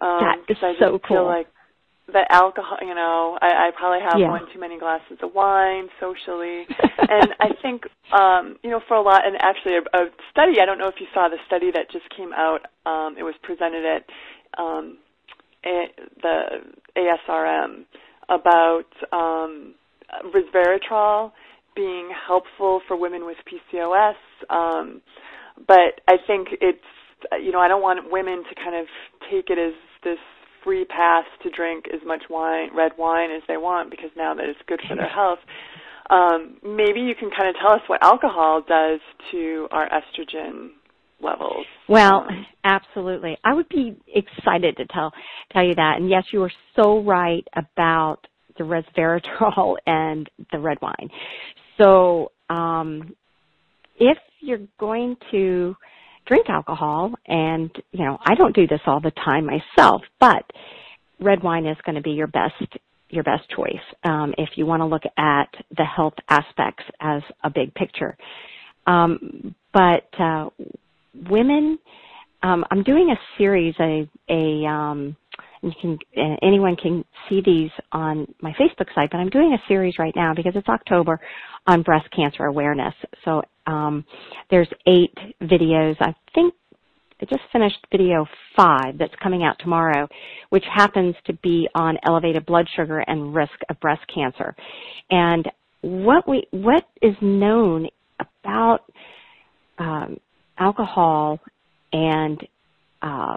Um, 0.00 0.20
that 0.20 0.38
is 0.48 0.56
I 0.60 0.74
so 0.78 0.98
cool. 1.06 1.16
Feel 1.16 1.26
like 1.26 1.46
the 2.08 2.24
alcohol, 2.30 2.78
you 2.82 2.94
know, 2.94 3.38
I, 3.40 3.68
I 3.68 3.70
probably 3.76 4.00
have 4.00 4.18
yeah. 4.18 4.28
one 4.28 4.42
too 4.52 4.60
many 4.60 4.78
glasses 4.78 5.18
of 5.22 5.34
wine 5.34 5.88
socially, 5.98 6.66
and 6.98 7.34
I 7.40 7.48
think, 7.62 7.82
um, 8.12 8.56
you 8.62 8.70
know, 8.70 8.80
for 8.86 8.96
a 8.96 9.02
lot, 9.02 9.26
and 9.26 9.36
actually 9.40 9.74
a, 9.74 9.82
a 9.96 10.10
study. 10.30 10.60
I 10.60 10.66
don't 10.66 10.78
know 10.78 10.88
if 10.88 10.96
you 11.00 11.06
saw 11.14 11.28
the 11.28 11.38
study 11.46 11.70
that 11.72 11.90
just 11.90 12.04
came 12.16 12.32
out. 12.32 12.66
Um, 12.86 13.16
it 13.18 13.22
was 13.22 13.34
presented 13.42 13.84
at 13.84 14.04
um, 14.60 14.98
a, 15.66 15.86
the 16.22 16.42
ASRM 16.96 17.84
about 18.28 18.84
um, 19.12 19.74
resveratrol 20.34 21.32
being 21.74 22.10
helpful 22.26 22.80
for 22.88 22.96
women 22.96 23.26
with 23.26 23.36
PCOS. 23.46 24.14
Um, 24.50 25.02
but 25.66 26.00
I 26.08 26.16
think 26.26 26.48
it's, 26.60 26.78
you 27.42 27.52
know, 27.52 27.60
I 27.60 27.68
don't 27.68 27.82
want 27.82 28.10
women 28.10 28.42
to 28.48 28.54
kind 28.54 28.76
of 28.76 28.86
take 29.30 29.50
it 29.50 29.58
as 29.58 29.74
this 30.04 30.18
free 30.64 30.84
pass 30.84 31.24
to 31.42 31.50
drink 31.50 31.84
as 31.92 32.00
much 32.06 32.24
wine, 32.28 32.70
red 32.74 32.92
wine 32.98 33.30
as 33.30 33.42
they 33.46 33.56
want 33.56 33.90
because 33.90 34.10
now 34.16 34.34
that 34.34 34.44
it's 34.46 34.58
good 34.66 34.80
for 34.88 34.96
their 34.96 35.08
health. 35.14 35.38
Um, 36.08 36.58
maybe 36.62 37.00
you 37.00 37.14
can 37.18 37.30
kind 37.30 37.48
of 37.48 37.56
tell 37.60 37.72
us 37.72 37.82
what 37.88 38.02
alcohol 38.02 38.62
does 38.66 39.00
to 39.32 39.68
our 39.70 39.88
estrogen 39.88 40.70
levels. 41.20 41.66
Well, 41.88 42.26
um, 42.28 42.46
absolutely. 42.64 43.38
I 43.44 43.54
would 43.54 43.68
be 43.68 43.96
excited 44.14 44.76
to 44.76 44.86
tell 44.86 45.12
tell 45.52 45.64
you 45.64 45.74
that. 45.74 45.96
And 45.98 46.08
yes, 46.10 46.24
you 46.32 46.42
are 46.42 46.52
so 46.74 47.00
right 47.02 47.46
about 47.54 48.18
the 48.58 48.64
resveratrol 48.64 49.76
and 49.86 50.28
the 50.52 50.58
red 50.58 50.78
wine. 50.80 51.10
So, 51.78 52.32
um, 52.48 53.14
if 53.98 54.18
you're 54.40 54.60
going 54.78 55.16
to 55.30 55.76
drink 56.26 56.48
alcohol, 56.48 57.12
and 57.26 57.70
you 57.92 58.04
know, 58.04 58.18
I 58.24 58.34
don't 58.34 58.54
do 58.54 58.66
this 58.66 58.80
all 58.86 59.00
the 59.00 59.12
time 59.12 59.46
myself, 59.46 60.02
but 60.20 60.44
red 61.20 61.42
wine 61.42 61.66
is 61.66 61.76
going 61.84 61.96
to 61.96 62.02
be 62.02 62.10
your 62.10 62.26
best 62.26 62.78
your 63.08 63.22
best 63.22 63.48
choice 63.54 63.74
um, 64.02 64.34
if 64.36 64.50
you 64.56 64.66
want 64.66 64.80
to 64.80 64.86
look 64.86 65.04
at 65.16 65.48
the 65.76 65.84
health 65.84 66.14
aspects 66.28 66.82
as 67.00 67.22
a 67.44 67.50
big 67.50 67.72
picture. 67.74 68.16
Um, 68.86 69.54
but 69.72 70.08
uh, 70.18 70.50
women, 71.28 71.78
um, 72.42 72.64
I'm 72.70 72.82
doing 72.82 73.10
a 73.10 73.38
series, 73.38 73.74
a 73.80 74.08
a 74.28 74.66
um, 74.66 75.16
you 75.62 75.72
can 75.80 75.98
uh, 76.16 76.36
anyone 76.42 76.76
can 76.76 77.04
see 77.28 77.42
these 77.44 77.70
on 77.92 78.26
my 78.40 78.52
Facebook 78.52 78.92
site, 78.94 79.10
but 79.10 79.18
I'm 79.18 79.30
doing 79.30 79.52
a 79.52 79.68
series 79.68 79.98
right 79.98 80.14
now 80.14 80.34
because 80.34 80.52
it's 80.54 80.68
October 80.68 81.20
on 81.66 81.82
breast 81.82 82.08
cancer 82.14 82.44
awareness. 82.44 82.94
So 83.24 83.42
um, 83.66 84.04
there's 84.50 84.68
eight 84.86 85.16
videos. 85.42 85.96
I 86.00 86.14
think 86.34 86.54
I 87.20 87.24
just 87.24 87.42
finished 87.50 87.78
video 87.90 88.26
five 88.56 88.98
that's 88.98 89.14
coming 89.22 89.42
out 89.42 89.56
tomorrow, 89.58 90.06
which 90.50 90.64
happens 90.72 91.14
to 91.24 91.32
be 91.34 91.68
on 91.74 91.98
elevated 92.04 92.44
blood 92.44 92.68
sugar 92.76 93.00
and 93.00 93.34
risk 93.34 93.54
of 93.70 93.80
breast 93.80 94.02
cancer. 94.14 94.54
And 95.10 95.50
what 95.80 96.28
we 96.28 96.46
what 96.50 96.84
is 97.02 97.14
known 97.20 97.88
about 98.20 98.80
um, 99.78 100.18
alcohol 100.58 101.40
and 101.92 102.40
uh, 103.02 103.36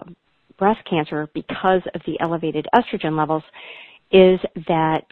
breast 0.58 0.80
cancer 0.88 1.28
because 1.34 1.82
of 1.94 2.00
the 2.06 2.18
elevated 2.20 2.66
estrogen 2.74 3.16
levels 3.16 3.42
is 4.12 4.40
that 4.68 5.04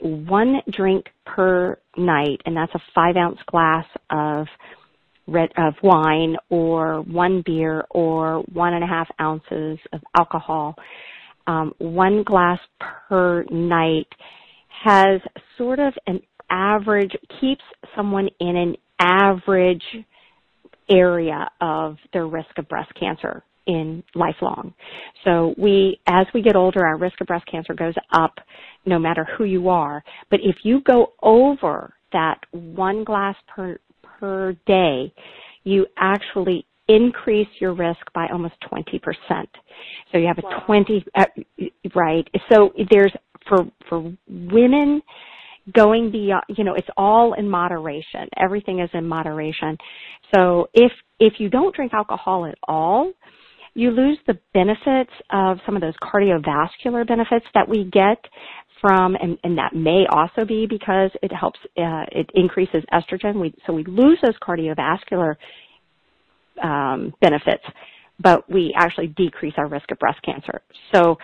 one 0.00 0.60
drink 0.70 1.06
per 1.26 1.78
night, 1.96 2.40
and 2.46 2.56
that's 2.56 2.74
a 2.74 2.80
five 2.94 3.16
ounce 3.16 3.38
glass 3.46 3.84
of 4.10 4.46
red 5.26 5.50
of 5.58 5.74
wine 5.82 6.36
or 6.48 7.02
one 7.02 7.42
beer 7.44 7.84
or 7.90 8.42
one 8.52 8.74
and 8.74 8.82
a 8.82 8.86
half 8.86 9.08
ounces 9.20 9.78
of 9.92 10.00
alcohol. 10.16 10.74
Um, 11.46 11.72
one 11.78 12.22
glass 12.24 12.58
per 13.08 13.44
night 13.50 14.08
has 14.84 15.20
sort 15.56 15.78
of 15.78 15.92
an 16.06 16.20
average 16.50 17.12
keeps 17.40 17.62
someone 17.96 18.28
in 18.40 18.56
an 18.56 18.76
average 19.00 19.82
area 20.90 21.48
of 21.60 21.96
their 22.12 22.26
risk 22.26 22.50
of 22.58 22.68
breast 22.68 22.92
cancer 22.98 23.42
in 23.66 24.02
lifelong. 24.14 24.72
So 25.24 25.54
we, 25.58 26.00
as 26.06 26.26
we 26.34 26.42
get 26.42 26.56
older, 26.56 26.84
our 26.86 26.96
risk 26.96 27.20
of 27.20 27.26
breast 27.26 27.46
cancer 27.46 27.74
goes 27.74 27.94
up 28.12 28.34
no 28.86 28.98
matter 28.98 29.26
who 29.36 29.44
you 29.44 29.68
are. 29.68 30.02
But 30.30 30.40
if 30.42 30.56
you 30.64 30.80
go 30.80 31.12
over 31.22 31.92
that 32.12 32.40
one 32.52 33.04
glass 33.04 33.36
per, 33.46 33.78
per 34.02 34.54
day, 34.66 35.12
you 35.64 35.86
actually 35.98 36.66
increase 36.88 37.48
your 37.60 37.74
risk 37.74 38.00
by 38.14 38.26
almost 38.32 38.54
20%. 38.72 39.00
So 40.10 40.18
you 40.18 40.26
have 40.26 40.38
a 40.38 40.46
wow. 40.46 40.62
20, 40.66 41.04
uh, 41.14 41.24
right. 41.94 42.26
So 42.50 42.72
there's, 42.90 43.12
for, 43.46 43.66
for 43.88 44.10
women, 44.26 45.02
going 45.72 46.10
beyond, 46.10 46.44
you 46.48 46.64
know, 46.64 46.74
it's 46.74 46.88
all 46.96 47.34
in 47.34 47.48
moderation. 47.48 48.28
Everything 48.36 48.80
is 48.80 48.90
in 48.94 49.06
moderation. 49.06 49.76
So 50.34 50.68
if, 50.74 50.92
if 51.20 51.34
you 51.38 51.48
don't 51.48 51.74
drink 51.74 51.92
alcohol 51.94 52.46
at 52.46 52.56
all, 52.66 53.12
you 53.74 53.90
lose 53.90 54.18
the 54.26 54.38
benefits 54.54 55.12
of 55.30 55.58
some 55.64 55.76
of 55.76 55.82
those 55.82 55.94
cardiovascular 56.02 57.06
benefits 57.06 57.46
that 57.54 57.68
we 57.68 57.84
get 57.84 58.18
from, 58.80 59.16
and, 59.16 59.38
and 59.44 59.58
that 59.58 59.74
may 59.74 60.04
also 60.10 60.44
be 60.44 60.66
because 60.66 61.10
it 61.22 61.32
helps, 61.32 61.58
uh, 61.76 62.04
it 62.12 62.30
increases 62.34 62.82
estrogen. 62.92 63.40
We, 63.40 63.54
so 63.66 63.72
we 63.72 63.84
lose 63.84 64.18
those 64.22 64.36
cardiovascular 64.42 65.34
um, 66.62 67.12
benefits, 67.20 67.64
but 68.20 68.50
we 68.50 68.74
actually 68.76 69.08
decrease 69.08 69.54
our 69.56 69.68
risk 69.68 69.90
of 69.90 69.98
breast 69.98 70.20
cancer. 70.22 70.60
So 70.94 71.18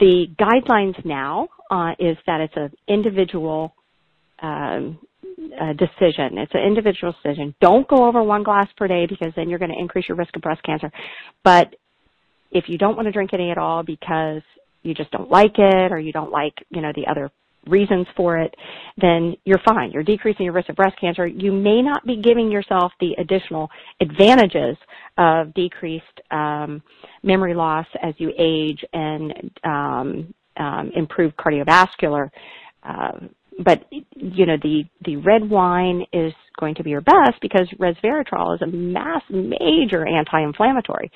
the 0.00 0.26
guidelines 0.38 1.02
now 1.04 1.48
uh, 1.70 1.92
is 1.98 2.16
that 2.26 2.40
it's 2.40 2.56
an 2.56 2.72
individual 2.88 3.74
um, 4.42 4.98
uh, 5.60 5.72
decision. 5.74 6.38
It's 6.38 6.54
an 6.54 6.62
individual 6.62 7.14
decision. 7.22 7.54
Don't 7.60 7.86
go 7.88 8.04
over 8.04 8.22
one 8.22 8.42
glass 8.42 8.68
per 8.76 8.86
day 8.86 9.06
because 9.06 9.32
then 9.36 9.48
you're 9.48 9.58
going 9.58 9.70
to 9.70 9.78
increase 9.78 10.08
your 10.08 10.16
risk 10.16 10.36
of 10.36 10.42
breast 10.42 10.62
cancer. 10.62 10.90
But 11.44 11.74
if 12.50 12.68
you 12.68 12.78
don't 12.78 12.96
want 12.96 13.06
to 13.06 13.12
drink 13.12 13.32
any 13.32 13.50
at 13.50 13.58
all 13.58 13.82
because 13.82 14.42
you 14.82 14.94
just 14.94 15.10
don't 15.10 15.30
like 15.30 15.58
it 15.58 15.92
or 15.92 15.98
you 15.98 16.12
don't 16.12 16.30
like, 16.30 16.54
you 16.70 16.80
know, 16.80 16.92
the 16.94 17.06
other 17.06 17.30
reasons 17.68 18.06
for 18.16 18.38
it, 18.38 18.54
then 19.00 19.36
you're 19.44 19.60
fine. 19.64 19.92
You're 19.92 20.02
decreasing 20.02 20.44
your 20.44 20.52
risk 20.52 20.68
of 20.68 20.76
breast 20.76 20.98
cancer. 21.00 21.26
You 21.26 21.52
may 21.52 21.80
not 21.80 22.04
be 22.04 22.16
giving 22.16 22.50
yourself 22.50 22.92
the 23.00 23.14
additional 23.18 23.70
advantages 24.00 24.76
of 25.16 25.54
decreased 25.54 26.20
um, 26.30 26.82
memory 27.22 27.54
loss 27.54 27.86
as 28.02 28.14
you 28.18 28.32
age 28.36 28.84
and 28.92 29.50
um, 29.64 30.34
um, 30.56 30.90
improved 30.96 31.36
cardiovascular 31.36 32.30
uh, 32.82 33.12
but 33.58 33.84
you 33.90 34.46
know 34.46 34.56
the 34.62 34.84
the 35.04 35.16
red 35.16 35.48
wine 35.48 36.04
is 36.12 36.32
going 36.58 36.74
to 36.74 36.82
be 36.82 36.90
your 36.90 37.00
best 37.00 37.40
because 37.40 37.68
resveratrol 37.78 38.54
is 38.54 38.62
a 38.62 38.66
mass 38.66 39.22
major 39.30 40.06
anti-inflammatory 40.06 41.10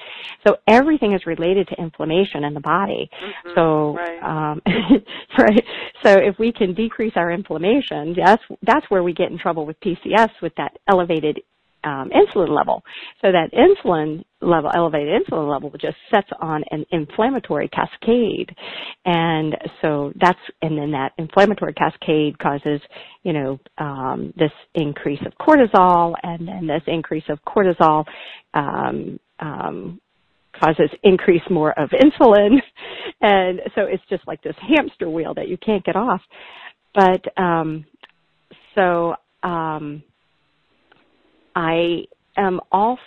so 0.47 0.57
everything 0.67 1.13
is 1.13 1.27
related 1.27 1.69
to 1.69 1.75
inflammation 1.81 2.45
in 2.45 2.55
the 2.55 2.61
body 2.61 3.09
mm-hmm. 3.13 3.51
so 3.55 3.95
right. 3.95 4.23
um 4.23 4.61
right 5.39 5.65
so 6.03 6.11
if 6.13 6.39
we 6.39 6.53
can 6.53 6.75
decrease 6.75 7.13
our 7.17 7.31
inflammation 7.31 8.15
that's 8.17 8.43
that's 8.63 8.87
where 8.91 9.03
we 9.03 9.13
get 9.13 9.31
in 9.31 9.39
trouble 9.39 9.67
with 9.67 9.79
PCS 9.81 10.31
with 10.43 10.55
that 10.57 10.77
elevated 10.89 11.41
um, 11.87 12.11
insulin 12.11 12.49
level. 12.49 12.83
So 13.23 13.31
that 13.33 13.51
insulin 13.53 14.25
level, 14.47 14.71
elevated 14.75 15.23
insulin 15.23 15.51
level 15.51 15.71
just 15.79 15.97
sets 16.11 16.29
on 16.41 16.65
an 16.71 16.85
inflammatory 16.91 17.69
cascade. 17.69 18.55
And 19.05 19.57
so 19.83 20.13
that's, 20.21 20.39
and 20.63 20.79
then 20.79 20.91
that 20.93 21.13
inflammatory 21.19 21.75
cascade 21.75 22.39
causes, 22.39 22.81
you 23.23 23.33
know, 23.33 23.59
um, 23.79 24.33
this 24.37 24.53
increase 24.75 25.21
of 25.27 25.33
cortisol 25.39 26.15
and 26.23 26.47
then 26.47 26.67
this 26.67 26.83
increase 26.87 27.25
of 27.29 27.39
cortisol, 27.45 28.05
um, 28.55 29.19
um, 29.41 30.01
causes 30.59 30.91
increase 31.03 31.43
more 31.51 31.79
of 31.79 31.91
insulin. 31.91 32.59
And 33.23 33.61
so 33.75 33.83
it's 33.83 34.03
just 34.11 34.27
like 34.27 34.43
this 34.43 34.55
hamster 34.61 35.09
wheel 35.09 35.33
that 35.35 35.49
you 35.49 35.57
can't 35.57 35.83
get 35.85 35.97
off. 35.97 36.21
But, 36.95 37.25
um, 37.43 37.87
so, 38.75 39.15
um, 39.43 40.03
I 41.57 42.05
am 42.37 42.61
all, 42.71 42.99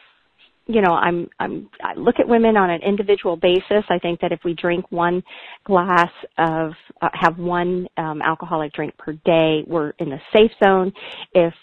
you 0.70 0.82
know, 0.82 0.92
I'm, 0.92 1.28
I'm, 1.40 1.68
I 1.84 1.96
look 1.96 2.20
at 2.20 2.28
women 2.28 2.56
on 2.56 2.70
an 2.70 2.82
individual 2.84 3.36
basis. 3.36 3.84
I 3.90 3.98
think 3.98 4.22
that 4.22 4.32
if 4.32 4.42
we 4.46 4.54
drink 4.54 4.86
one 4.92 5.24
glass 5.66 6.12
of, 6.38 6.74
uh, 7.02 7.10
have 7.14 7.40
one 7.40 7.88
um, 7.98 8.22
alcoholic 8.22 8.72
drink 8.74 8.96
per 8.96 9.14
day, 9.26 9.64
we're 9.66 9.90
in 9.98 10.10
the 10.10 10.20
safe 10.32 10.52
zone. 10.64 10.94
If 11.34 11.54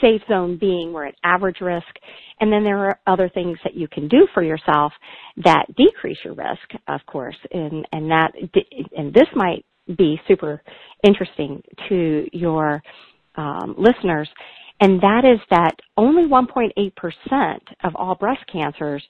safe 0.00 0.22
zone 0.28 0.56
being 0.58 0.92
we're 0.92 1.06
at 1.06 1.16
average 1.24 1.60
risk. 1.60 1.88
And 2.38 2.52
then 2.52 2.62
there 2.62 2.78
are 2.78 3.00
other 3.08 3.28
things 3.28 3.58
that 3.64 3.74
you 3.74 3.88
can 3.88 4.06
do 4.06 4.28
for 4.32 4.44
yourself 4.44 4.92
that 5.44 5.66
decrease 5.76 6.18
your 6.24 6.34
risk, 6.34 6.80
of 6.86 7.00
course. 7.06 7.36
And, 7.52 7.84
and 7.92 8.08
that, 8.10 8.32
and 8.96 9.12
this 9.12 9.26
might 9.34 9.66
be 9.98 10.20
super 10.28 10.62
interesting 11.04 11.62
to 11.88 12.26
your 12.32 12.80
um, 13.34 13.74
listeners 13.76 14.28
and 14.80 15.00
that 15.02 15.24
is 15.24 15.40
that 15.50 15.76
only 15.96 16.24
1.8% 16.24 17.58
of 17.84 17.94
all 17.96 18.14
breast 18.14 18.40
cancers 18.50 19.02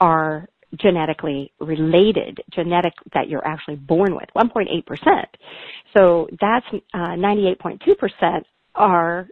are 0.00 0.48
genetically 0.80 1.52
related, 1.60 2.38
genetic 2.52 2.92
that 3.14 3.28
you're 3.28 3.46
actually 3.46 3.76
born 3.76 4.14
with, 4.14 4.28
1.8%. 4.36 5.24
So 5.96 6.28
that's 6.40 6.66
uh, 6.92 7.14
98.2% 7.16 8.42
are 8.74 9.28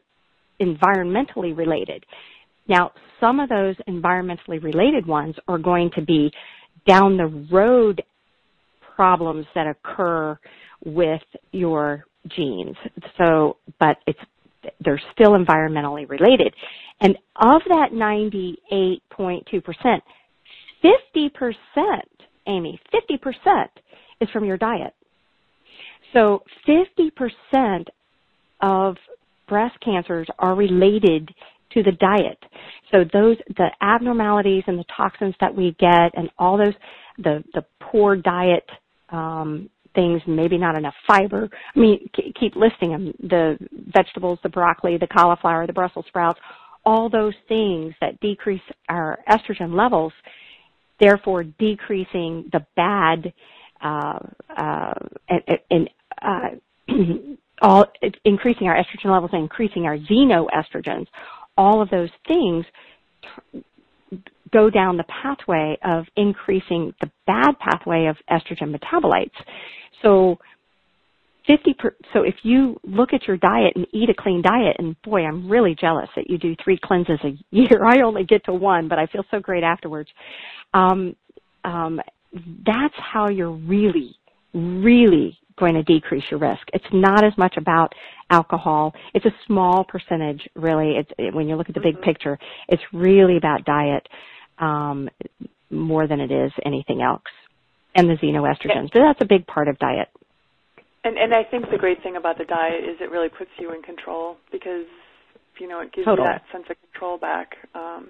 environmentally 0.60 1.56
related. 1.56 2.04
Now, 2.68 2.92
some 3.20 3.40
of 3.40 3.48
those 3.48 3.76
environmentally 3.88 4.62
related 4.62 5.06
ones 5.06 5.34
are 5.48 5.58
going 5.58 5.90
to 5.96 6.02
be 6.02 6.32
down 6.86 7.16
the 7.16 7.46
road 7.52 8.02
problems 8.94 9.46
that 9.54 9.66
occur 9.66 10.38
with 10.84 11.22
your 11.50 12.04
genes. 12.28 12.76
So, 13.18 13.56
but 13.80 13.96
it's 14.06 14.18
they're 14.84 15.00
still 15.12 15.32
environmentally 15.32 16.08
related. 16.08 16.54
And 17.00 17.16
of 17.36 17.62
that 17.68 17.92
98.2%, 17.92 20.00
50%, 20.84 21.54
Amy, 22.46 22.80
50% 22.92 23.66
is 24.20 24.28
from 24.30 24.44
your 24.44 24.56
diet. 24.56 24.94
So 26.12 26.42
50% 26.68 27.86
of 28.60 28.96
breast 29.48 29.76
cancers 29.84 30.28
are 30.38 30.54
related 30.54 31.30
to 31.72 31.82
the 31.82 31.92
diet. 31.92 32.38
So 32.90 33.04
those, 33.12 33.36
the 33.56 33.68
abnormalities 33.80 34.64
and 34.66 34.78
the 34.78 34.84
toxins 34.94 35.34
that 35.40 35.54
we 35.54 35.74
get 35.78 36.12
and 36.14 36.30
all 36.38 36.58
those, 36.58 36.74
the, 37.18 37.42
the 37.54 37.64
poor 37.80 38.16
diet, 38.16 38.68
um, 39.10 39.70
things, 39.94 40.22
maybe 40.26 40.58
not 40.58 40.76
enough 40.76 40.94
fiber. 41.06 41.48
I 41.74 41.78
mean, 41.78 42.08
keep 42.38 42.56
listing 42.56 42.90
them. 42.90 43.14
The 43.20 43.58
vegetables, 43.92 44.38
the 44.42 44.48
broccoli, 44.48 44.96
the 44.98 45.06
cauliflower, 45.06 45.66
the 45.66 45.72
Brussels 45.72 46.04
sprouts, 46.08 46.40
all 46.84 47.08
those 47.08 47.34
things 47.48 47.94
that 48.00 48.18
decrease 48.20 48.62
our 48.88 49.18
estrogen 49.30 49.76
levels, 49.76 50.12
therefore 51.00 51.44
decreasing 51.44 52.48
the 52.52 52.64
bad, 52.76 53.32
uh, 53.82 54.18
uh, 54.56 54.94
and, 55.28 55.60
and 55.70 55.90
uh, 56.22 56.48
all, 57.62 57.86
increasing 58.24 58.66
our 58.66 58.76
estrogen 58.76 59.12
levels 59.12 59.30
and 59.32 59.42
increasing 59.42 59.84
our 59.84 59.96
xenoestrogens. 59.96 61.06
All 61.56 61.82
of 61.82 61.90
those 61.90 62.10
things 62.26 62.64
go 64.52 64.70
down 64.70 64.96
the 64.96 65.04
pathway 65.04 65.78
of 65.84 66.04
increasing 66.16 66.94
the 67.00 67.10
bad 67.26 67.58
pathway 67.58 68.06
of 68.06 68.16
estrogen 68.30 68.74
metabolites. 68.74 69.30
So 70.00 70.38
50 71.46 71.74
per, 71.74 71.94
so 72.12 72.22
if 72.22 72.36
you 72.42 72.78
look 72.84 73.12
at 73.12 73.26
your 73.26 73.36
diet 73.36 73.72
and 73.74 73.86
eat 73.92 74.08
a 74.08 74.14
clean 74.14 74.42
diet 74.42 74.76
and 74.78 75.00
boy 75.02 75.24
I'm 75.24 75.48
really 75.48 75.74
jealous 75.78 76.08
that 76.16 76.30
you 76.30 76.38
do 76.38 76.54
three 76.62 76.78
cleanses 76.82 77.18
a 77.24 77.36
year. 77.50 77.84
I 77.84 78.02
only 78.02 78.24
get 78.24 78.44
to 78.44 78.52
one 78.52 78.88
but 78.88 78.98
I 78.98 79.06
feel 79.06 79.24
so 79.30 79.40
great 79.40 79.64
afterwards. 79.64 80.10
Um, 80.74 81.16
um, 81.64 82.00
that's 82.64 82.94
how 82.96 83.28
you're 83.28 83.50
really 83.50 84.16
really 84.54 85.38
going 85.58 85.74
to 85.74 85.82
decrease 85.82 86.24
your 86.30 86.40
risk. 86.40 86.62
It's 86.72 86.84
not 86.92 87.24
as 87.24 87.36
much 87.36 87.56
about 87.56 87.92
alcohol. 88.30 88.94
It's 89.14 89.24
a 89.26 89.34
small 89.46 89.84
percentage 89.84 90.48
really. 90.54 90.96
It's 90.96 91.34
when 91.34 91.48
you 91.48 91.56
look 91.56 91.68
at 91.68 91.74
the 91.74 91.80
big 91.80 91.94
mm-hmm. 91.94 92.04
picture 92.04 92.38
it's 92.68 92.82
really 92.92 93.36
about 93.36 93.64
diet 93.64 94.08
um, 94.58 95.08
more 95.70 96.06
than 96.06 96.20
it 96.20 96.30
is 96.30 96.52
anything 96.64 97.02
else 97.02 97.22
and 97.94 98.08
the 98.08 98.14
xenoestrogens. 98.14 98.90
But 98.92 99.00
that's 99.00 99.20
a 99.20 99.26
big 99.26 99.46
part 99.46 99.68
of 99.68 99.78
diet. 99.78 100.08
And 101.04 101.18
and 101.18 101.34
I 101.34 101.42
think 101.42 101.66
the 101.70 101.78
great 101.78 102.02
thing 102.02 102.16
about 102.16 102.38
the 102.38 102.44
diet 102.44 102.84
is 102.84 102.96
it 103.00 103.10
really 103.10 103.28
puts 103.28 103.50
you 103.58 103.72
in 103.74 103.82
control 103.82 104.36
because 104.52 104.86
you 105.58 105.68
know 105.68 105.80
it 105.80 105.92
gives 105.92 106.06
you 106.06 106.16
that 106.16 106.42
sense 106.52 106.64
of 106.70 106.76
control 106.92 107.18
back. 107.18 107.56
Um, 107.74 108.08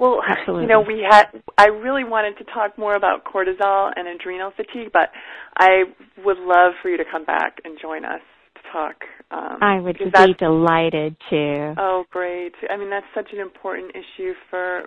well, 0.00 0.22
Absolutely. 0.26 0.62
you 0.62 0.68
know, 0.68 0.80
we 0.80 1.06
had 1.08 1.26
I 1.58 1.66
really 1.66 2.04
wanted 2.04 2.38
to 2.38 2.44
talk 2.52 2.78
more 2.78 2.96
about 2.96 3.24
cortisol 3.24 3.92
and 3.94 4.08
adrenal 4.08 4.50
fatigue, 4.56 4.90
but 4.92 5.10
I 5.56 5.84
would 6.24 6.38
love 6.38 6.72
for 6.82 6.88
you 6.88 6.96
to 6.96 7.04
come 7.04 7.24
back 7.26 7.58
and 7.64 7.78
join 7.80 8.04
us 8.04 8.22
to 8.54 8.72
talk. 8.72 8.96
Um, 9.30 9.58
I 9.62 9.78
would 9.78 9.98
be 9.98 10.34
delighted 10.38 11.16
to. 11.28 11.74
Oh, 11.78 12.04
great! 12.10 12.54
I 12.68 12.76
mean, 12.76 12.90
that's 12.90 13.06
such 13.14 13.28
an 13.32 13.40
important 13.40 13.92
issue 13.94 14.32
for 14.48 14.84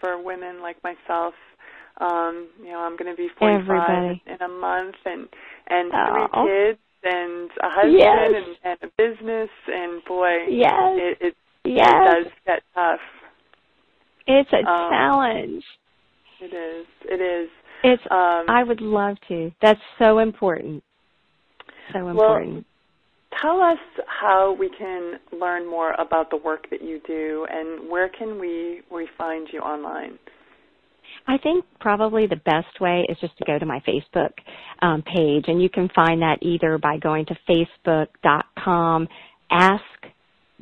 for 0.00 0.20
women 0.20 0.60
like 0.60 0.76
myself 0.82 1.34
um, 2.00 2.48
you 2.60 2.72
know, 2.72 2.80
I'm 2.80 2.96
going 2.96 3.10
to 3.10 3.16
be 3.16 3.28
45 3.38 3.60
Everybody. 3.60 4.22
in 4.26 4.42
a 4.42 4.48
month, 4.48 4.96
and 5.04 5.28
and 5.68 5.92
oh. 5.94 6.06
three 6.12 6.46
kids, 6.46 6.78
and 7.04 7.50
a 7.62 7.70
husband, 7.70 7.98
yes. 7.98 8.30
and, 8.34 8.56
and 8.64 8.78
a 8.82 8.92
business, 8.96 9.50
and 9.68 10.04
boy, 10.04 10.46
yes. 10.48 10.72
it 10.94 11.18
it, 11.20 11.36
yes. 11.64 11.86
it 11.88 12.24
does 12.24 12.32
get 12.46 12.62
tough. 12.74 13.00
It's 14.26 14.50
a 14.52 14.68
um, 14.68 14.90
challenge. 14.90 15.64
It 16.40 16.54
is. 16.54 16.86
It 17.04 17.20
is. 17.20 17.50
It's. 17.84 18.02
Um, 18.10 18.46
I 18.48 18.64
would 18.66 18.80
love 18.80 19.16
to. 19.28 19.52
That's 19.62 19.80
so 19.98 20.18
important. 20.18 20.82
So 21.92 22.08
important. 22.08 22.54
Well, 22.54 22.64
tell 23.40 23.60
us 23.60 23.78
how 24.06 24.56
we 24.58 24.70
can 24.76 25.18
learn 25.32 25.68
more 25.68 25.92
about 25.92 26.30
the 26.30 26.36
work 26.36 26.68
that 26.70 26.82
you 26.82 27.00
do, 27.06 27.46
and 27.50 27.88
where 27.90 28.08
can 28.08 28.40
we 28.40 28.80
we 28.90 29.08
find 29.16 29.48
you 29.52 29.60
online? 29.60 30.18
I 31.26 31.38
think 31.38 31.64
probably 31.80 32.26
the 32.26 32.36
best 32.36 32.80
way 32.80 33.04
is 33.08 33.16
just 33.20 33.36
to 33.38 33.44
go 33.46 33.58
to 33.58 33.64
my 33.64 33.80
Facebook 33.80 34.32
um, 34.82 35.02
page, 35.02 35.44
and 35.48 35.62
you 35.62 35.70
can 35.70 35.88
find 35.94 36.20
that 36.22 36.38
either 36.42 36.78
by 36.78 36.98
going 36.98 37.26
to 37.26 37.36
facebook.com 37.48 39.08
ask 39.50 39.82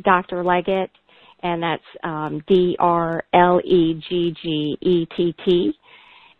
Dr. 0.04 0.44
Leggett, 0.44 0.90
and 1.42 1.62
that's 1.62 1.82
um, 2.04 2.42
D 2.46 2.76
R 2.78 3.24
L 3.34 3.60
E 3.64 4.00
G 4.08 4.34
G 4.40 4.76
E 4.80 5.06
T 5.16 5.34
T, 5.44 5.72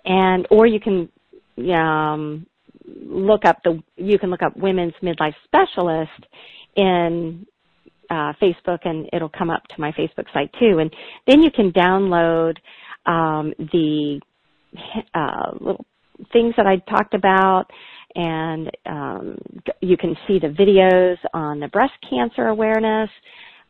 and 0.04 0.46
or 0.50 0.66
you 0.66 0.78
can 0.78 1.08
um, 1.74 2.46
look 2.86 3.44
up 3.44 3.58
the 3.64 3.82
you 3.96 4.18
can 4.18 4.30
look 4.30 4.42
up 4.42 4.56
women's 4.56 4.94
midlife 5.02 5.34
specialist 5.44 6.10
in 6.76 7.46
uh, 8.10 8.32
Facebook, 8.40 8.80
and 8.84 9.08
it'll 9.12 9.28
come 9.28 9.50
up 9.50 9.66
to 9.68 9.80
my 9.80 9.90
Facebook 9.92 10.32
site 10.32 10.52
too, 10.60 10.78
and 10.78 10.94
then 11.26 11.42
you 11.42 11.50
can 11.50 11.72
download 11.72 12.56
um, 13.06 13.52
the 13.58 14.20
uh, 15.14 15.52
little 15.60 15.84
things 16.32 16.54
that 16.56 16.66
I 16.66 16.76
talked 16.90 17.14
about 17.14 17.66
and 18.14 18.70
um, 18.86 19.38
you 19.80 19.96
can 19.96 20.14
see 20.26 20.38
the 20.38 20.48
videos 20.48 21.16
on 21.32 21.60
the 21.60 21.68
breast 21.68 21.94
cancer 22.08 22.48
awareness 22.48 23.10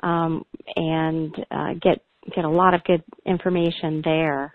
um, 0.00 0.44
and 0.76 1.34
uh, 1.50 1.74
get 1.80 2.02
get 2.34 2.44
a 2.44 2.50
lot 2.50 2.74
of 2.74 2.82
good 2.84 3.02
information 3.26 4.00
there. 4.04 4.54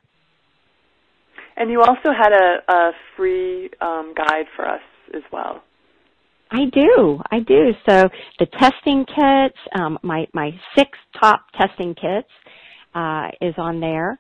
And 1.58 1.72
you 1.72 1.82
also 1.82 2.12
had 2.16 2.32
a, 2.32 2.72
a 2.72 2.92
free 3.16 3.70
um, 3.82 4.14
guide 4.16 4.46
for 4.56 4.68
us 4.68 4.82
as 5.16 5.24
well. 5.32 5.64
I 6.52 6.66
do, 6.72 7.20
I 7.32 7.40
do. 7.40 7.72
So 7.90 8.08
the 8.40 8.46
testing 8.60 9.06
kits, 9.06 9.58
um, 9.76 9.98
my 10.04 10.28
my 10.34 10.52
six 10.78 10.92
top 11.20 11.46
testing 11.60 11.94
kits 11.96 12.30
uh, 12.94 13.28
is 13.42 13.56
on 13.58 13.80
there. 13.80 14.20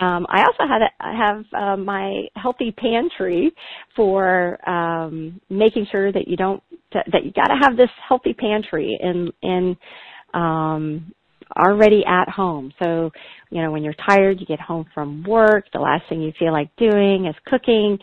Um, 0.00 0.26
I 0.28 0.44
also 0.44 0.64
had 0.68 0.82
a, 0.82 1.16
have 1.16 1.44
uh, 1.52 1.76
my 1.76 2.24
healthy 2.36 2.70
pantry 2.70 3.52
for 3.96 4.58
um, 4.68 5.40
making 5.50 5.86
sure 5.90 6.12
that 6.12 6.28
you 6.28 6.36
don't 6.36 6.62
that 6.92 7.24
you 7.24 7.32
got 7.32 7.48
to 7.48 7.56
have 7.60 7.76
this 7.76 7.90
healthy 8.08 8.32
pantry 8.32 8.98
in 9.00 9.30
in 9.42 9.76
um, 10.34 11.12
already 11.56 12.04
at 12.06 12.28
home. 12.28 12.72
So 12.80 13.10
you 13.50 13.62
know 13.62 13.72
when 13.72 13.82
you're 13.82 13.94
tired, 14.08 14.40
you 14.40 14.46
get 14.46 14.60
home 14.60 14.86
from 14.94 15.24
work. 15.24 15.66
The 15.72 15.80
last 15.80 16.04
thing 16.08 16.22
you 16.22 16.32
feel 16.38 16.52
like 16.52 16.74
doing 16.76 17.26
is 17.26 17.34
cooking, 17.46 17.98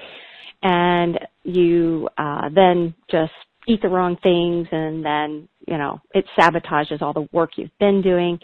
and 0.63 1.19
you 1.43 2.09
uh, 2.17 2.49
then 2.53 2.93
just 3.09 3.31
eat 3.67 3.81
the 3.81 3.89
wrong 3.89 4.17
things 4.21 4.67
and 4.71 5.03
then, 5.03 5.47
you 5.67 5.77
know, 5.77 5.99
it 6.13 6.25
sabotages 6.37 7.01
all 7.01 7.13
the 7.13 7.27
work 7.31 7.51
you've 7.57 7.77
been 7.79 8.01
doing. 8.01 8.39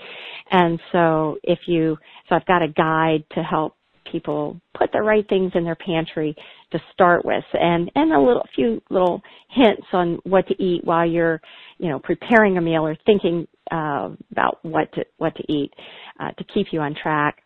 And 0.52 0.80
so 0.92 1.38
if 1.44 1.60
you, 1.68 1.98
so 2.28 2.36
I've 2.36 2.46
got 2.46 2.62
a 2.64 2.68
guide 2.68 3.24
to 3.34 3.44
help 3.44 3.76
people 4.12 4.60
put 4.78 4.92
the 4.92 5.02
right 5.02 5.28
things 5.30 5.52
in 5.56 5.64
their 5.64 5.76
pantry 5.76 6.36
to 6.72 6.80
start 6.94 7.24
with 7.26 7.44
and 7.54 7.92
and 7.96 8.14
a 8.14 8.20
little 8.20 8.46
few 8.56 8.82
little 8.90 9.22
hints 9.50 9.86
on 9.94 10.20
what 10.24 10.48
to 10.48 10.64
eat 10.64 10.84
while 10.84 11.06
you're 11.06 11.42
you 11.78 11.90
know 11.90 12.00
preparing 12.00 12.58
a 12.58 12.62
meal 12.62 12.86
or 12.86 12.98
thinking 13.06 13.48
uh, 13.72 14.10
about 14.32 14.60
what 14.64 14.92
to 14.94 15.06
what 15.18 15.36
to 15.36 15.44
eat 15.52 15.72
uh, 16.20 16.32
to 16.32 16.44
keep 16.54 16.68
you 16.72 16.80
on 16.80 16.96
track 16.96 17.42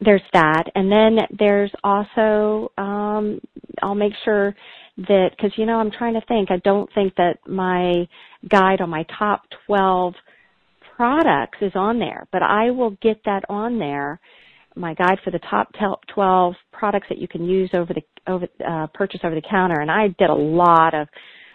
there's 0.00 0.22
that 0.32 0.64
and 0.74 0.90
then 0.90 1.18
there's 1.38 1.72
also 1.82 2.70
um 2.78 3.40
I'll 3.82 3.94
make 3.94 4.12
sure 4.24 4.54
that 5.06 5.30
because 5.36 5.52
you 5.56 5.66
know 5.66 5.76
I'm 5.78 5.90
trying 5.90 6.14
to 6.14 6.26
think. 6.26 6.50
I 6.50 6.58
don't 6.58 6.90
think 6.94 7.14
that 7.16 7.38
my 7.46 8.08
guide 8.48 8.80
on 8.80 8.90
my 8.90 9.04
top 9.18 9.42
12 9.66 10.14
products 10.96 11.58
is 11.60 11.72
on 11.74 11.98
there, 11.98 12.26
but 12.32 12.42
I 12.42 12.70
will 12.70 12.90
get 13.00 13.20
that 13.24 13.44
on 13.48 13.78
there. 13.78 14.20
My 14.76 14.94
guide 14.94 15.18
for 15.24 15.30
the 15.30 15.40
top 15.40 15.68
12 16.14 16.54
products 16.72 17.06
that 17.08 17.18
you 17.18 17.26
can 17.28 17.44
use 17.44 17.70
over 17.74 17.92
the 17.92 18.02
over 18.30 18.46
uh, 18.66 18.86
purchase 18.94 19.20
over 19.24 19.34
the 19.34 19.42
counter, 19.48 19.80
and 19.80 19.90
I 19.90 20.08
did 20.18 20.30
a 20.30 20.34
lot 20.34 20.94
of 20.94 21.08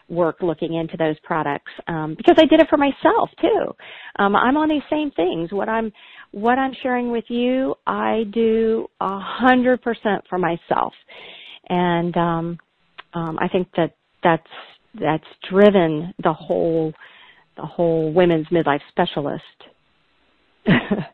work 0.09 0.37
looking 0.41 0.73
into 0.75 0.97
those 0.97 1.15
products 1.23 1.71
um, 1.87 2.15
because 2.15 2.35
I 2.37 2.45
did 2.45 2.59
it 2.59 2.67
for 2.69 2.77
myself 2.77 3.29
too. 3.41 3.73
Um, 4.19 4.35
I'm 4.35 4.57
on 4.57 4.69
these 4.69 4.81
same 4.89 5.11
things. 5.11 5.51
What 5.51 5.69
I'm 5.69 5.91
what 6.31 6.57
I'm 6.57 6.73
sharing 6.81 7.11
with 7.11 7.25
you, 7.29 7.75
I 7.87 8.25
do 8.33 8.87
a 8.99 9.19
hundred 9.19 9.81
percent 9.81 10.23
for 10.29 10.37
myself, 10.37 10.93
and 11.69 12.15
um, 12.17 12.57
um, 13.13 13.37
I 13.39 13.47
think 13.47 13.69
that 13.77 13.95
that's 14.23 14.47
that's 14.99 15.23
driven 15.49 16.13
the 16.23 16.33
whole 16.33 16.93
the 17.55 17.65
whole 17.65 18.11
women's 18.13 18.47
midlife 18.47 18.81
specialist. 18.89 19.43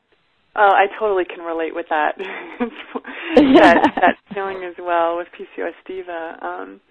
Oh, 0.61 0.71
I 0.75 0.87
totally 0.99 1.23
can 1.23 1.39
relate 1.39 1.73
with 1.73 1.85
that. 1.89 2.17
that 3.35 3.91
that 3.95 4.15
feeling 4.33 4.65
as 4.67 4.75
well 4.77 5.15
with 5.15 5.27
PCOS 5.31 5.71
Diva. 5.87 6.37
Um, 6.41 6.81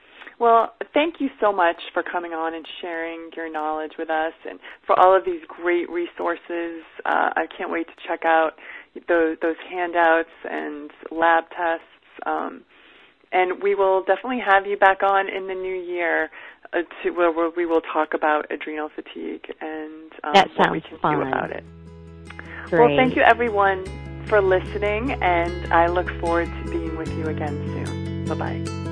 well, 0.41 0.73
thank 0.95 1.17
you 1.21 1.29
so 1.39 1.53
much 1.53 1.77
for 1.93 2.03
coming 2.03 2.33
on 2.33 2.55
and 2.55 2.65
sharing 2.81 3.29
your 3.37 3.53
knowledge 3.53 3.93
with 3.99 4.09
us, 4.09 4.33
and 4.49 4.59
for 4.87 4.99
all 4.99 5.15
of 5.15 5.27
these 5.27 5.43
great 5.47 5.91
resources. 5.91 6.81
Uh, 7.05 7.29
I 7.37 7.45
can't 7.59 7.71
wait 7.71 7.89
to 7.89 7.93
check 8.09 8.21
out 8.25 8.53
those, 9.07 9.37
those 9.43 9.57
handouts 9.71 10.33
and 10.49 10.91
lab 11.11 11.45
tests. 11.51 11.85
Um, 12.25 12.63
and 13.33 13.63
we 13.63 13.75
will 13.75 14.01
definitely 14.01 14.41
have 14.41 14.65
you 14.67 14.79
back 14.79 15.03
on 15.03 15.29
in 15.29 15.47
the 15.47 15.55
new 15.55 15.75
year 15.75 16.31
uh, 16.73 16.79
to 17.03 17.11
where, 17.11 17.51
we 17.55 17.67
will 17.67 17.83
talk 17.93 18.15
about 18.15 18.51
adrenal 18.51 18.89
fatigue 18.95 19.45
and 19.61 20.11
um, 20.25 20.49
what 20.57 20.73
we 20.73 20.81
can 20.81 20.99
fun. 21.01 21.17
do 21.17 21.29
about 21.29 21.51
it. 21.51 21.65
Great. 22.71 22.87
Well, 22.87 22.97
thank 22.97 23.17
you 23.17 23.23
everyone 23.23 23.85
for 24.27 24.41
listening, 24.41 25.13
and 25.23 25.73
I 25.73 25.87
look 25.87 26.11
forward 26.21 26.47
to 26.47 26.71
being 26.71 26.97
with 26.97 27.11
you 27.17 27.27
again 27.27 27.57
soon. 27.67 28.25
Bye 28.27 28.35
bye. 28.35 28.88